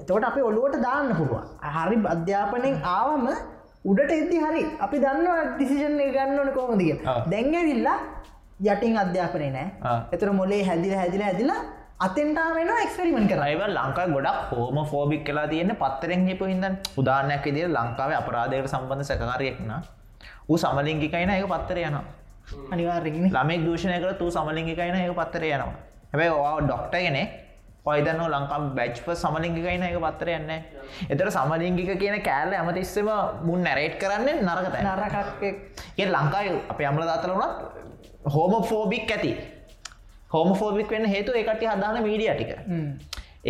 [0.00, 1.44] එතකොට අපි ඔලුවට දාන්න පුළුවන්.
[1.76, 3.26] හරි අධ්‍යාපනයෙන් ආවම
[3.84, 7.18] උඩට එද්දි හරි අපි දන්න ඩිසිෂන් එක ගන්න ඕන කොහොමදිය ආ.
[7.26, 7.98] දැන්ගවිල්ලා
[8.60, 9.96] යටින් අධ්‍යාපනය නෑ.
[10.12, 11.60] එතර මොලේ හැදිල හැදිල ඇදිලා
[12.06, 17.44] අතෙන්ටා වෙන එක්ස්පෙරිමෙන්ට කර අයිව ලංකායි ගොඩක් හෝම ෆෝබික් කලා තියන්න පත්තරෙන් හිප හිදන් උදානයක්
[17.44, 19.72] විදිර ලංකාවේ අපරාධයට සම්බන්ධ සැකකාරයෙක්න
[20.48, 22.04] ඌ සමලින්ගිකයින එක පත්තර යනවා.
[22.72, 25.74] අනිවාර්රෙන්නේ ළමෙක් දූෂණය කර තු සමලින්ගිකයින එක පත්තර යනවා.
[26.12, 27.22] හැබැයි ඔවා ඩොක්ට ගෙනෙ
[27.86, 30.52] පයිදන්න ලංකම් බැච්ප සමලින්ගිකයින එක පත්තර යන්න.
[31.12, 33.10] එතර සමලින්ගික කියන කෑල්ල ඇමතිස්සම
[33.48, 35.42] මුන් නැරේට් කරන්න නරකත නරකක්.
[36.00, 39.32] ඒ ලංකායි අප අම්ල දාතර වුණත් හෝම ෆෝබික් ඇති.
[40.34, 42.52] හෝම ෆෝබික් වෙන්න හේතු එකට හදාන මීඩිය ටික.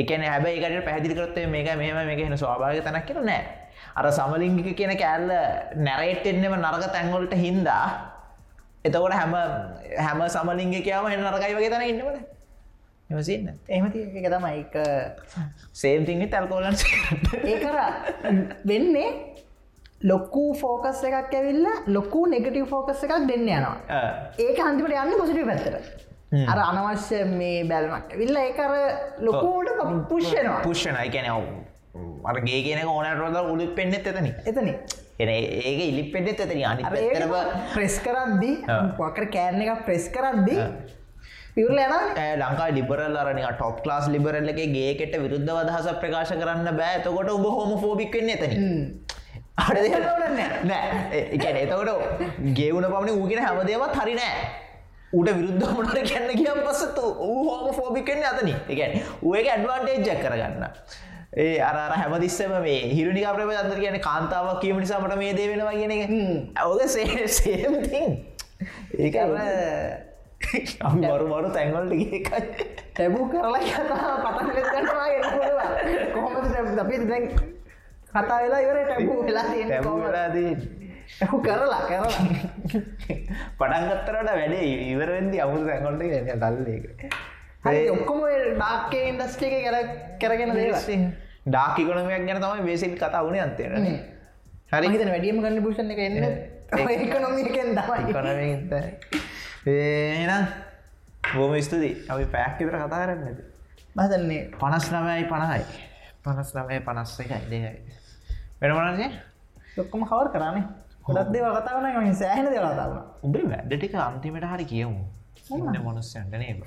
[0.01, 3.43] එකන හැබයි එකට පැදිරිකරත්තේ මේක මෙම මේක හෙන ස්වාභාග තැනක් කියෙන නෑ.
[3.97, 5.31] අර සමලිංගික කියන කෑල්ල
[5.87, 7.85] නැරේට්ෙන්නෙම නරක තැන්වලට හින්දා
[8.85, 9.35] එතකොට හැම
[10.07, 12.19] හැම සමලින්ගිකයාම එ නරකයි වගේ තැන ඉන්නවන
[13.11, 14.75] එමසින්න එහමති එක තමයි එක
[15.83, 16.75] සේම්තිංග තැල්කෝලන්
[17.53, 17.79] ඒ කර.
[18.71, 19.11] වෙන්නේ
[20.11, 23.77] ලොක්කු ෆෝකස් එකක් ඇවිල්ල ලොකු නෙගටව ෆෝකස් එකක් දෙන්න යනවා.
[24.47, 25.79] ඒක හන්තිමට යන්න පොසිටි පැත්තර
[26.53, 28.75] අර අනවශ්‍ය මේ බැල්මක් විල්ල ඒකර
[29.29, 29.69] ලොකෝට
[30.11, 31.31] පුෂ්ෂනවා පුෂ්ෂනයි කැන
[32.31, 34.69] අරගේ කියන ඕනට රොද උලි පෙන්න්නෙත් එතනි එතන
[35.25, 37.33] එන ඒක ඉලි පෙන්ඩෙත් එතනි අනි පෙතරම
[37.73, 38.57] ප්‍රෙස් කරද්දී.
[38.99, 40.67] වකර කෑන්න එක ප්‍රෙස් කරද්දී
[41.57, 46.99] ලංකා ලිබරල් අරනි ටොප් ලාස් ලිබරල්ල එක ගේකට විරුද්ධ අදහස ප්‍රකාශ කරන්න බෑ.
[47.01, 48.53] එතකොට උඹ හෝම ෆෝබික් වෙන්න එතන
[49.57, 49.79] අඩ
[50.71, 51.23] නෑ.
[51.37, 51.91] එකන එතකොට
[52.59, 54.47] ගෙවුණ පමණ ඌගෙන හැමදේවත් හරි නෑ.
[55.17, 60.67] ඌට විරුද්ධ මොනට කැන්න කියම් පස්සතු ඌ හෝම ෆෝබික් වෙන්න අතන එකැන ඒක ඇඩ්වාන්ටේජ්ජක් කරගන්න.
[61.45, 65.93] ඒ අර හැමදිස්සම මේ හිරුනික ප්‍රම අන්දර කියන කාන්තාවක් කියීම නිසාමට මේ දේ වෙනවා කියන
[65.97, 66.05] එක.
[66.67, 66.81] ඔක
[67.39, 68.21] සේම්තින්
[68.99, 69.17] ඒක
[71.27, 72.23] මරු තැන්වලට ඒකයි
[72.95, 74.17] තැබූ කරලා කතා
[76.15, 77.25] කොහොමද අපි දැන්
[78.09, 80.53] කතා වෙලා ඉවර ටැබූ වෙලා තැබලාදී
[81.19, 82.13] ඇහු කරලා කරලා
[83.59, 86.85] පටන්ගත්තරට වැඩේ ඉවරෙන්දි අමුතු තැන්කොට ය දල්ලක
[87.91, 88.21] ඔක්කොම
[88.57, 89.79] ඩාක්කේ ඉන්ඩස්ටේ එක කර
[90.25, 91.07] කරගෙන දේවල්
[91.47, 93.89] ඩාකිකොනමයක් ගැන තමයි බේසිල් කතා වුණේ අන්තේන
[94.73, 96.17] හරි හිතන වැඩියම ගන්න පුෂණ එක එන්න
[96.75, 98.73] ඒකනොමිකෙන් තමයි කොනමත
[99.67, 100.47] ඒනම්
[101.35, 103.39] බොම ස්තුති අපි පැක් විතර කතා කරන්නද
[103.97, 105.65] මතන්නේ පනස් නමයි පණහයි
[106.25, 107.81] පනස් නමය පනස්ස එකයි දෙකයි.
[108.61, 109.11] වෙනමනසේ
[109.77, 110.65] ලොක්කොම කවර් කරන්නේ
[111.07, 115.03] ගොඩක් දේව කතාවන සෑහන දෙව කතාවන උඹේ වැඩටික අන්තිමට හරි කියමු
[115.57, 116.63] ඉන්න මොනුස්සයන්ට නේබ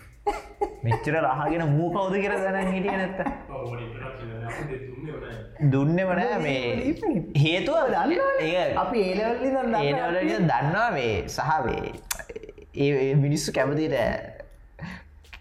[0.83, 3.19] මෙච්චර රහගෙන මූ කවුද කියර දැන හිටිය නැත්ත
[5.71, 6.61] දුන්නම නෑ මේ
[7.43, 7.77] හේතුව.
[7.95, 10.17] දන්න අපි ඒලවල්ලි දන්න ඒනවල
[10.51, 10.87] දන්නවා.
[10.91, 11.91] මේ සහවේ
[12.75, 13.95] ඒ මිනිස්සු කැමතිට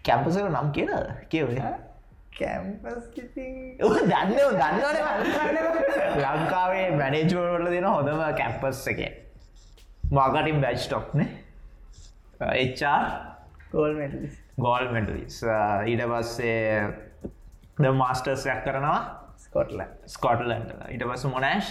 [0.03, 0.91] කැම්පසක නම් කියන
[1.29, 1.73] කියවේ
[2.33, 5.57] කැම්පස් දන්න දන්නන
[6.17, 9.01] ලංකාවේ මැනේජුවල දෙන හොඳම කැම්පස් එක.
[10.11, 11.25] මාකටින් බැච්්ටොක්න
[12.55, 12.97] එච්චා
[13.71, 15.43] ගෝල්මටලිස් ගෝල් මෙටලිස්
[15.85, 16.89] ඊට පස්සේ
[17.79, 18.99] ද මාස්ටර්ස්යක් කරනවා.
[19.39, 21.69] ස්කොට්ල ස්කොටලන්ට ඉට පස්ස මොනෑශ්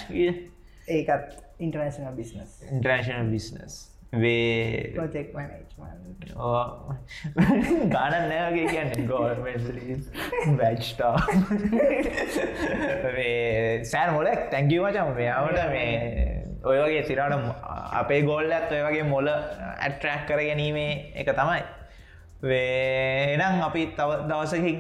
[0.88, 3.78] ඒකත් ඉන්ටර්නශනල් බිස්නස් ඉන්ට්‍රේශනල් බිස්නස්
[4.12, 6.18] වේ ප්‍රජෙක් මනේජ්මන්්
[7.94, 9.06] ගාන නෑගේ කියන්න.
[9.10, 9.34] ගෝල්
[10.60, 11.16] වැච්ටා
[13.90, 15.92] සෑන් මොලක් තැංකිව මචම මෙයාවට මේ
[16.64, 17.34] ඔය වගේ සිරට
[18.00, 21.62] අපේ ගොල්ල ඇත් ඔය වගේ මොල ඇට්‍රැක් කර ගැනීමේ එක තමයි.
[22.48, 24.78] වේ එනම් අපි තව දවසකින්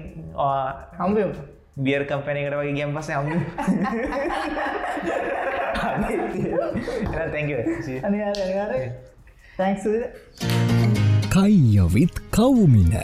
[0.98, 1.32] හම්බම්.
[1.84, 3.28] බියර් කම්පැනකට වගේ ගැම් පස හම්
[7.14, 7.48] තැක
[9.58, 9.84] තැන්ක්ස්
[11.34, 12.94] කයියොවිත් කවුමින.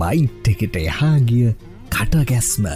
[0.00, 1.54] බයිට් එකට එහාගිය
[1.94, 2.66] කටගැස්ම.